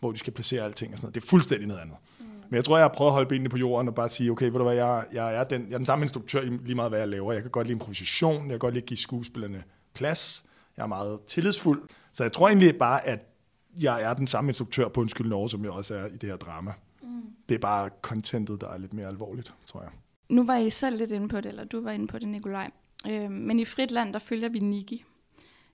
hvor 0.00 0.12
de 0.12 0.18
skal 0.18 0.32
placere 0.32 0.62
alting 0.64 0.92
og 0.92 0.98
sådan 0.98 1.06
noget. 1.06 1.14
Det 1.14 1.22
er 1.24 1.30
fuldstændig 1.30 1.68
noget 1.68 1.80
andet. 1.80 1.96
Mm. 2.20 2.24
Men 2.26 2.56
jeg 2.56 2.64
tror, 2.64 2.76
jeg 2.76 2.84
har 2.84 2.94
prøvet 2.94 3.08
at 3.10 3.12
holde 3.12 3.28
benene 3.28 3.48
på 3.48 3.56
jorden 3.56 3.88
og 3.88 3.94
bare 3.94 4.08
sige, 4.08 4.30
okay, 4.30 4.44
ved 4.46 4.52
du 4.52 4.62
hvad, 4.62 4.74
jeg, 4.74 5.04
jeg, 5.12 5.34
er, 5.34 5.44
den, 5.44 5.66
jeg 5.68 5.72
er 5.72 5.78
den 5.78 5.86
samme 5.86 6.04
instruktør 6.04 6.42
i 6.42 6.46
lige 6.46 6.74
meget, 6.74 6.90
hvad 6.90 6.98
jeg 6.98 7.08
laver. 7.08 7.32
Jeg 7.32 7.42
kan 7.42 7.50
godt 7.50 7.66
lide 7.66 7.72
improvisation, 7.72 8.42
jeg 8.42 8.50
kan 8.50 8.58
godt 8.58 8.74
lide 8.74 8.82
at 8.82 8.88
give 8.88 8.98
skuespillerne 8.98 9.64
plads. 9.94 10.44
Jeg 10.76 10.82
er 10.82 10.86
meget 10.86 11.20
tillidsfuld. 11.20 11.82
Så 12.12 12.24
jeg 12.24 12.32
tror 12.32 12.48
egentlig 12.48 12.78
bare, 12.78 13.06
at 13.06 13.20
jeg 13.80 14.02
er 14.02 14.14
den 14.14 14.26
samme 14.26 14.50
instruktør 14.50 14.88
på 14.88 15.00
Undskyld 15.00 15.26
Norge, 15.26 15.50
som 15.50 15.64
jeg 15.64 15.70
også 15.70 15.94
er 15.94 16.06
i 16.06 16.16
det 16.16 16.28
her 16.28 16.36
drama. 16.36 16.72
Mm. 17.02 17.22
Det 17.48 17.54
er 17.54 17.58
bare 17.58 17.90
contentet, 18.02 18.60
der 18.60 18.68
er 18.68 18.78
lidt 18.78 18.92
mere 18.92 19.06
alvorligt, 19.06 19.54
tror 19.66 19.82
jeg. 19.82 19.90
Nu 20.28 20.46
var 20.46 20.56
I 20.56 20.70
selv 20.70 20.96
lidt 20.96 21.10
inde 21.10 21.28
på 21.28 21.36
det, 21.36 21.46
eller 21.46 21.64
du 21.64 21.80
var 21.80 21.90
inde 21.90 22.06
på 22.06 22.18
det, 22.18 22.28
Nikolaj. 22.28 22.70
Øh, 23.08 23.30
men 23.30 23.60
i 23.60 23.64
Frit 23.64 23.90
Land, 23.90 24.12
der 24.12 24.18
følger 24.18 24.48
vi 24.48 24.58
Niki, 24.58 25.04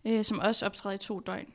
øh, 0.05 0.25
som 0.25 0.39
også 0.39 0.67
optræder 0.67 0.95
i 0.95 0.99
to 0.99 1.21
døgn. 1.21 1.53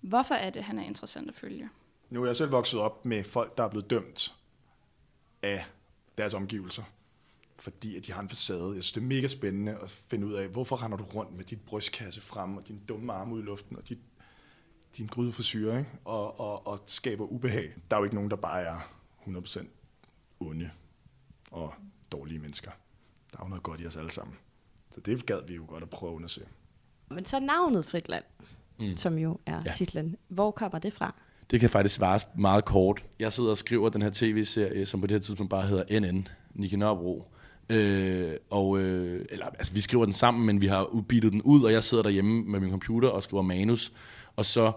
Hvorfor 0.00 0.34
er 0.34 0.50
det, 0.50 0.64
han 0.64 0.78
er 0.78 0.82
interessant 0.82 1.28
at 1.28 1.34
følge? 1.34 1.68
Nu 2.10 2.22
er 2.22 2.26
jeg 2.26 2.36
selv 2.36 2.52
vokset 2.52 2.80
op 2.80 3.04
med 3.04 3.24
folk, 3.24 3.56
der 3.56 3.64
er 3.64 3.68
blevet 3.68 3.90
dømt 3.90 4.34
af 5.42 5.64
deres 6.18 6.34
omgivelser. 6.34 6.82
Fordi 7.58 7.96
at 7.96 8.06
de 8.06 8.12
har 8.12 8.20
en 8.22 8.28
facade. 8.28 8.72
Jeg 8.74 8.82
synes, 8.82 8.92
det 8.92 9.00
er 9.00 9.04
mega 9.06 9.26
spændende 9.26 9.72
at 9.74 9.90
finde 10.10 10.26
ud 10.26 10.32
af, 10.32 10.48
hvorfor 10.48 10.82
render 10.82 10.98
du 10.98 11.04
rundt 11.04 11.36
med 11.36 11.44
dit 11.44 11.60
brystkasse 11.60 12.20
frem, 12.20 12.56
og 12.56 12.68
din 12.68 12.80
dumme 12.88 13.12
arme 13.12 13.34
ud 13.34 13.40
i 13.42 13.44
luften, 13.44 13.76
og 13.76 13.88
dit, 13.88 13.98
din 14.96 15.06
gryde 15.06 15.32
frisyr, 15.32 15.78
ikke? 15.78 15.90
Og, 16.04 16.40
og, 16.40 16.66
og 16.66 16.80
skaber 16.86 17.24
ubehag. 17.24 17.72
Der 17.90 17.96
er 17.96 18.00
jo 18.00 18.04
ikke 18.04 18.14
nogen, 18.16 18.30
der 18.30 18.36
bare 18.36 18.62
er 18.62 18.78
100% 19.26 19.66
onde 20.40 20.70
og 21.50 21.74
dårlige 22.12 22.38
mennesker. 22.38 22.70
Der 23.32 23.38
er 23.38 23.44
jo 23.44 23.48
noget 23.48 23.62
godt 23.62 23.80
i 23.80 23.86
os 23.86 23.96
alle 23.96 24.12
sammen. 24.12 24.36
Så 24.94 25.00
det 25.00 25.26
gad 25.26 25.46
vi 25.46 25.54
jo 25.54 25.64
godt 25.68 25.82
at 25.82 25.90
prøve 25.90 26.12
at 26.12 26.16
undersøge. 26.16 26.48
Men 27.08 27.24
så 27.24 27.40
navnet 27.40 27.86
Fritland, 27.86 28.24
Mm. 28.78 28.96
som 28.96 29.18
jo 29.18 29.40
er 29.46 29.62
ja. 29.66 29.74
titlen. 29.78 30.16
Hvor 30.28 30.50
kommer 30.50 30.78
det 30.78 30.92
fra? 30.92 31.14
Det 31.50 31.60
kan 31.60 31.70
faktisk 31.70 31.94
svares 31.94 32.26
meget 32.38 32.64
kort. 32.64 33.04
Jeg 33.18 33.32
sidder 33.32 33.50
og 33.50 33.58
skriver 33.58 33.88
den 33.88 34.02
her 34.02 34.10
tv-serie, 34.14 34.86
som 34.86 35.00
på 35.00 35.06
det 35.06 35.14
her 35.14 35.20
tidspunkt 35.20 35.50
bare 35.50 35.66
hedder 35.66 36.00
NN, 36.00 36.28
Nicky 36.54 36.74
Nørrebro. 36.74 37.24
Øh, 37.70 38.32
og, 38.50 38.78
øh, 38.80 39.24
eller, 39.30 39.46
altså, 39.46 39.72
vi 39.72 39.80
skriver 39.80 40.04
den 40.04 40.14
sammen, 40.14 40.46
men 40.46 40.60
vi 40.60 40.66
har 40.66 40.84
udbittet 40.84 41.32
den 41.32 41.42
ud, 41.42 41.62
og 41.62 41.72
jeg 41.72 41.82
sidder 41.82 42.02
derhjemme 42.02 42.42
med 42.44 42.60
min 42.60 42.70
computer 42.70 43.08
og 43.08 43.22
skriver 43.22 43.42
manus. 43.42 43.92
Og 44.36 44.44
så 44.44 44.72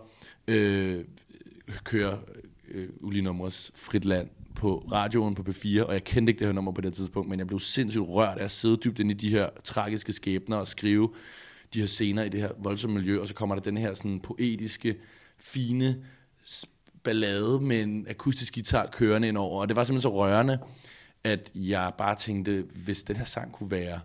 øh, 0.47 1.05
kører 1.83 2.17
øh, 2.71 2.89
Uli 3.01 3.21
Numres 3.21 3.71
Fritland 3.75 4.29
på 4.55 4.87
radioen 4.91 5.35
på 5.35 5.41
P4, 5.41 5.81
og 5.81 5.93
jeg 5.93 6.03
kendte 6.03 6.31
ikke 6.31 6.39
det 6.39 6.47
her 6.47 6.53
nummer 6.53 6.71
på 6.71 6.81
det 6.81 6.93
tidspunkt, 6.93 7.29
men 7.29 7.39
jeg 7.39 7.47
blev 7.47 7.59
sindssygt 7.59 8.03
rørt 8.07 8.37
af 8.37 8.43
at 8.43 8.51
sidde 8.51 8.77
dybt 8.77 8.99
inde 8.99 9.11
i 9.11 9.17
de 9.17 9.29
her 9.29 9.49
tragiske 9.63 10.13
skæbner 10.13 10.57
og 10.57 10.67
skrive 10.67 11.09
de 11.73 11.79
her 11.79 11.87
scener 11.87 12.23
i 12.23 12.29
det 12.29 12.41
her 12.41 12.51
voldsomme 12.57 12.95
miljø, 12.95 13.21
og 13.21 13.27
så 13.27 13.33
kommer 13.33 13.55
der 13.55 13.61
den 13.61 13.77
her 13.77 13.93
sådan 13.93 14.19
poetiske, 14.19 14.95
fine 15.37 15.95
ballade 17.03 17.61
med 17.61 17.81
en 17.81 18.05
akustisk 18.09 18.53
guitar 18.53 18.85
kørende 18.85 19.27
ind 19.27 19.37
over, 19.37 19.61
og 19.61 19.67
det 19.67 19.75
var 19.75 19.83
simpelthen 19.83 20.11
så 20.11 20.15
rørende, 20.15 20.59
at 21.23 21.51
jeg 21.55 21.91
bare 21.97 22.15
tænkte, 22.15 22.65
hvis 22.85 23.03
den 23.03 23.15
her 23.15 23.25
sang 23.25 23.51
kunne 23.51 23.71
være 23.71 23.99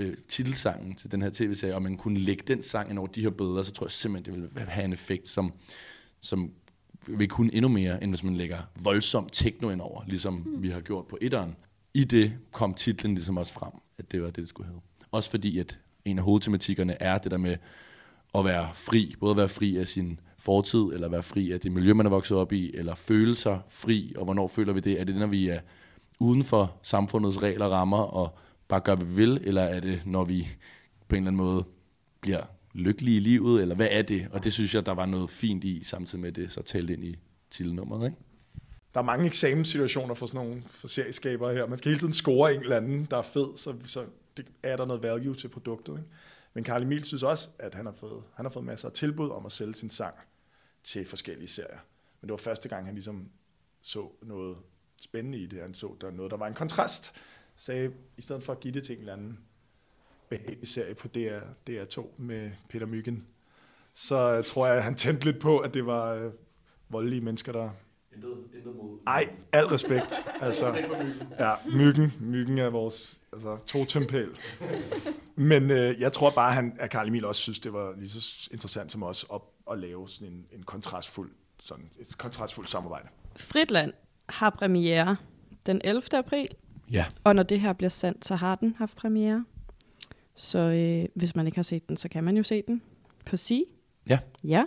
øh, 0.00 0.16
titelsangen 0.28 0.94
til 0.94 1.12
den 1.12 1.22
her 1.22 1.30
tv-serie, 1.30 1.74
og 1.74 1.82
man 1.82 1.96
kunne 1.96 2.18
lægge 2.18 2.44
den 2.46 2.62
sang 2.62 2.90
ind 2.90 2.98
over 2.98 3.08
de 3.08 3.22
her 3.22 3.30
billeder, 3.30 3.62
så 3.62 3.72
tror 3.72 3.86
jeg 3.86 3.90
simpelthen, 3.90 4.34
det 4.34 4.52
ville 4.54 4.70
have 4.70 4.84
en 4.84 4.92
effekt, 4.92 5.28
som, 5.28 5.52
som 6.20 6.52
vil 7.06 7.28
kunne 7.28 7.54
endnu 7.54 7.68
mere, 7.68 8.02
end 8.02 8.10
hvis 8.10 8.22
man 8.22 8.36
lægger 8.36 8.58
voldsom 8.82 9.28
techno 9.32 9.70
ind 9.70 9.80
over, 9.80 10.04
ligesom 10.06 10.34
mm. 10.34 10.62
vi 10.62 10.70
har 10.70 10.80
gjort 10.80 11.06
på 11.06 11.18
etteren. 11.20 11.56
I 11.94 12.04
det 12.04 12.32
kom 12.52 12.74
titlen 12.74 13.14
ligesom 13.14 13.36
også 13.36 13.52
frem, 13.52 13.72
at 13.98 14.12
det 14.12 14.22
var 14.22 14.26
det, 14.26 14.36
det 14.36 14.48
skulle 14.48 14.66
hedde. 14.66 14.80
Også 15.10 15.30
fordi, 15.30 15.58
at 15.58 15.78
en 16.04 16.18
af 16.18 16.24
hovedtematikkerne 16.24 17.02
er 17.02 17.18
det 17.18 17.30
der 17.30 17.38
med 17.38 17.56
at 18.34 18.44
være 18.44 18.68
fri, 18.74 19.14
både 19.20 19.30
at 19.30 19.36
være 19.36 19.48
fri 19.48 19.76
af 19.76 19.86
sin 19.86 20.20
fortid, 20.46 20.80
eller 20.94 21.08
være 21.08 21.22
fri 21.22 21.52
af 21.52 21.60
det 21.60 21.72
miljø, 21.72 21.94
man 21.94 22.06
er 22.06 22.10
vokset 22.10 22.36
op 22.36 22.52
i, 22.52 22.70
eller 22.74 22.94
føle 22.94 23.36
sig 23.36 23.60
fri, 23.70 24.14
og 24.16 24.24
hvornår 24.24 24.48
føler 24.48 24.72
vi 24.72 24.80
det? 24.80 25.00
Er 25.00 25.04
det, 25.04 25.16
når 25.16 25.26
vi 25.26 25.48
er 25.48 25.60
uden 26.18 26.44
for 26.44 26.76
samfundets 26.82 27.42
regler 27.42 27.64
og 27.64 27.72
rammer, 27.72 28.02
og 28.02 28.38
bare 28.68 28.80
gør, 28.80 28.94
hvad 28.94 29.06
vi 29.06 29.14
vil, 29.14 29.40
eller 29.44 29.62
er 29.62 29.80
det, 29.80 30.02
når 30.06 30.24
vi 30.24 30.48
på 31.08 31.16
en 31.16 31.22
eller 31.22 31.30
anden 31.30 31.46
måde 31.46 31.64
bliver 32.20 32.42
lykkelige 32.72 33.16
i 33.16 33.20
livet, 33.20 33.62
eller 33.62 33.74
hvad 33.74 33.88
er 33.90 34.02
det? 34.02 34.28
Og 34.32 34.44
det 34.44 34.52
synes 34.52 34.74
jeg, 34.74 34.86
der 34.86 34.94
var 34.94 35.06
noget 35.06 35.30
fint 35.30 35.64
i, 35.64 35.84
samtidig 35.84 36.20
med 36.20 36.32
det, 36.32 36.52
så 36.52 36.62
talt 36.62 36.90
ind 36.90 37.04
i 37.04 37.16
titelnummeret, 37.50 38.06
ikke? 38.06 38.16
Der 38.94 39.00
er 39.00 39.04
mange 39.04 39.26
eksamenssituationer 39.26 40.14
for 40.14 40.26
sådan 40.26 40.46
nogle 40.46 40.62
for 40.80 40.88
serieskabere 40.88 41.54
her. 41.54 41.66
Man 41.66 41.78
skal 41.78 41.88
hele 41.88 42.00
tiden 42.00 42.14
score 42.14 42.54
en 42.54 42.60
eller 42.60 42.76
anden, 42.76 43.06
der 43.10 43.16
er 43.16 43.22
fed, 43.22 43.56
så, 43.56 43.74
så 43.84 44.04
det 44.36 44.46
er 44.62 44.76
der 44.76 44.84
noget 44.84 45.02
value 45.02 45.34
til 45.34 45.48
produktet. 45.48 45.92
Ikke? 45.92 46.08
Men 46.54 46.64
Karl 46.64 46.82
Emil 46.82 47.04
synes 47.04 47.22
også, 47.22 47.48
at 47.58 47.74
han 47.74 47.86
har, 47.86 47.94
fået, 48.00 48.22
han 48.34 48.44
har 48.44 48.50
fået 48.50 48.64
masser 48.64 48.88
af 48.88 48.94
tilbud 48.94 49.30
om 49.30 49.46
at 49.46 49.52
sælge 49.52 49.74
sin 49.74 49.90
sang 49.90 50.14
til 50.86 51.08
forskellige 51.08 51.48
serier. 51.48 51.78
Men 52.20 52.28
det 52.28 52.32
var 52.32 52.50
første 52.50 52.68
gang, 52.68 52.86
han 52.86 52.94
ligesom 52.94 53.30
så 53.80 54.08
noget 54.22 54.56
spændende 55.00 55.38
i 55.38 55.46
det. 55.46 55.60
Han 55.60 55.74
så, 55.74 55.96
der 56.00 56.10
noget, 56.10 56.30
der 56.30 56.36
var 56.36 56.46
en 56.46 56.54
kontrast. 56.54 57.14
Sagde, 57.56 57.92
i 58.16 58.22
stedet 58.22 58.42
for 58.42 58.52
at 58.52 58.60
give 58.60 58.74
det 58.74 58.84
til 58.84 58.92
en 58.92 59.00
eller 59.00 59.12
anden 59.12 59.38
behagelig 60.28 60.68
serie 60.68 60.94
på 60.94 61.08
DR, 61.08 61.40
DR2 61.70 62.06
med 62.16 62.50
Peter 62.68 62.86
Myggen, 62.86 63.26
så 63.94 64.32
øh, 64.32 64.44
tror 64.44 64.66
jeg, 64.66 64.76
at 64.76 64.84
han 64.84 64.94
tændte 64.94 65.24
lidt 65.24 65.40
på, 65.42 65.58
at 65.58 65.74
det 65.74 65.86
var 65.86 66.12
øh, 66.12 66.32
voldelige 66.88 67.20
mennesker, 67.20 67.52
der... 67.52 67.70
Intet, 68.16 68.36
intet 68.54 68.76
mod. 68.76 68.98
Ej, 69.06 69.28
al 69.52 69.66
respekt. 69.66 70.12
altså, 70.40 70.66
ja, 71.38 71.54
Myggen. 71.78 72.12
Myggen 72.20 72.58
er 72.58 72.70
vores 72.70 73.20
altså, 73.32 73.58
totempæl. 73.66 74.28
Men 75.36 75.70
øh, 75.70 76.00
jeg 76.00 76.12
tror 76.12 76.30
bare, 76.30 76.52
han, 76.54 76.76
at 76.80 76.90
Karl 76.90 77.08
Emil 77.08 77.24
også 77.24 77.40
synes, 77.40 77.60
det 77.60 77.72
var 77.72 77.94
lige 77.98 78.08
så 78.10 78.48
interessant 78.52 78.92
som 78.92 79.02
os 79.02 79.26
at, 79.34 79.40
at 79.70 79.78
lave 79.78 80.08
sådan 80.08 80.28
en, 80.32 80.46
en 80.52 80.62
kontrastfuld, 80.62 81.30
sådan 81.60 81.84
et 81.98 82.18
kontrastfuldt 82.18 82.70
samarbejde. 82.70 83.08
Fritland 83.36 83.92
har 84.28 84.50
premiere 84.50 85.16
den 85.66 85.80
11. 85.84 86.02
april, 86.12 86.48
Ja. 86.92 87.06
og 87.24 87.34
når 87.34 87.42
det 87.42 87.60
her 87.60 87.72
bliver 87.72 87.90
sendt, 87.90 88.24
så 88.26 88.36
har 88.36 88.54
den 88.54 88.74
haft 88.78 88.96
premiere. 88.96 89.44
Så 90.34 90.58
øh, 90.58 91.08
hvis 91.14 91.36
man 91.36 91.46
ikke 91.46 91.58
har 91.58 91.62
set 91.62 91.88
den, 91.88 91.96
så 91.96 92.08
kan 92.08 92.24
man 92.24 92.36
jo 92.36 92.42
se 92.42 92.62
den 92.66 92.82
på 93.26 93.36
Sige. 93.36 93.64
Ja. 94.08 94.18
Ja. 94.44 94.64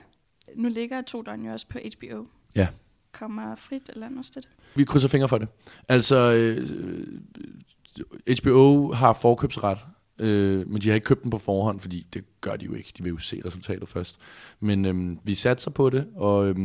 Nu 0.56 0.70
ligger 0.70 1.02
to 1.02 1.22
døgn 1.22 1.46
jo 1.46 1.52
også 1.54 1.68
på 1.68 1.80
HBO. 1.98 2.26
Ja. 2.56 2.68
Kommer 3.12 3.56
frit 3.56 3.90
eller 3.90 4.08
andet 4.08 4.26
sted. 4.26 4.42
Vi 4.76 4.84
krydser 4.84 5.08
fingre 5.08 5.30
for 5.30 5.38
det. 5.38 5.48
Altså, 5.90 6.16
øh, 6.16 6.70
HBO 8.42 8.92
har 8.94 9.18
forkøbsret, 9.22 9.78
øh, 10.20 10.68
men 10.68 10.82
de 10.82 10.88
har 10.88 10.96
ikke 10.96 11.06
købt 11.06 11.24
den 11.24 11.32
på 11.32 11.38
forhånd, 11.38 11.80
fordi 11.80 12.08
det 12.14 12.24
gør 12.42 12.56
de 12.56 12.66
jo 12.66 12.74
ikke. 12.74 12.94
De 12.98 13.04
vil 13.04 13.10
jo 13.10 13.18
se 13.20 13.42
resultatet 13.46 13.90
først. 13.90 14.20
Men 14.60 14.86
øh, 14.86 15.18
vi 15.24 15.36
satser 15.36 15.72
på 15.72 15.90
det, 15.90 16.08
og, 16.16 16.50
øh, 16.50 16.56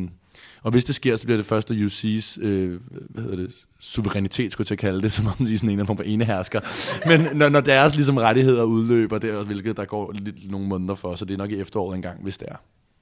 og 0.63 0.71
hvis 0.71 0.85
det 0.85 0.95
sker, 0.95 1.17
så 1.17 1.25
bliver 1.25 1.37
det 1.37 1.47
første 1.47 1.75
UC's, 1.75 2.45
øh, 2.45 2.81
hvad 3.11 3.23
hedder 3.23 3.37
det, 3.37 3.53
suverænitet, 3.81 4.53
skulle 4.53 4.65
jeg 4.65 4.67
til 4.67 4.75
at 4.75 4.79
kalde 4.79 5.03
det, 5.03 5.13
som 5.13 5.27
om 5.27 5.47
de 5.47 5.55
er 5.55 5.59
sådan 5.59 5.69
en 5.69 5.81
eller 5.81 5.85
anden 5.85 5.87
form 5.87 5.97
for. 5.97 7.09
Men 7.09 7.37
når, 7.37 7.49
når 7.49 7.61
deres 7.61 7.95
ligesom 7.95 8.17
rettigheder 8.17 8.63
udløber, 8.63 9.19
det 9.19 9.31
er, 9.31 9.45
hvilket 9.45 9.77
der 9.77 9.85
går 9.85 10.13
lidt, 10.13 10.51
nogle 10.51 10.69
måneder 10.69 10.95
for, 10.95 11.17
så 11.17 11.25
det 11.25 11.35
er 11.35 11.39
nok 11.39 11.51
i 11.51 11.61
efteråret 11.61 11.97
engang, 11.97 12.23
hvis 12.23 12.39
det 12.39 12.49
er. 12.51 12.57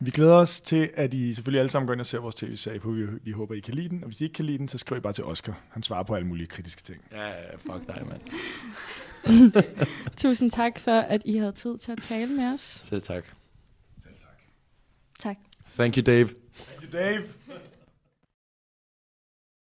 Vi 0.04 0.10
glæder 0.10 0.34
os 0.34 0.60
til, 0.60 0.90
at 0.94 1.14
I 1.14 1.34
selvfølgelig 1.34 1.60
alle 1.60 1.70
sammen 1.70 1.86
går 1.86 1.92
ind 1.92 2.00
og 2.00 2.06
ser 2.06 2.18
vores 2.18 2.34
tv-serie, 2.34 2.80
for 2.80 2.90
vi, 2.90 3.06
vi 3.24 3.32
håber, 3.32 3.54
I 3.54 3.60
kan 3.60 3.74
lide 3.74 3.88
den. 3.88 4.04
Og 4.04 4.08
hvis 4.08 4.20
I 4.20 4.24
ikke 4.24 4.34
kan 4.34 4.44
lide 4.44 4.58
den, 4.58 4.68
så 4.68 4.78
skriv 4.78 4.98
I 4.98 5.00
bare 5.00 5.12
til 5.12 5.24
Oscar. 5.24 5.60
Han 5.70 5.82
svarer 5.82 6.02
på 6.02 6.14
alle 6.14 6.26
mulige 6.26 6.46
kritiske 6.46 6.82
ting. 6.82 7.00
Ja, 7.12 7.54
fuck 7.54 7.86
dig, 7.86 8.06
mand. 8.06 8.20
Tusind 10.22 10.50
tak 10.50 10.80
for, 10.80 10.98
at 11.00 11.22
I 11.24 11.36
havde 11.36 11.52
tid 11.52 11.78
til 11.78 11.92
at 11.92 11.98
tale 12.08 12.32
med 12.32 12.54
os. 12.54 12.80
Selv 12.84 13.02
tak. 13.02 13.24
Tak. 15.22 15.36
Thank 15.74 15.96
you, 15.96 16.02
Dave. 16.02 16.28
Thank 16.28 16.82
you, 16.82 16.98
Dave. 16.98 17.22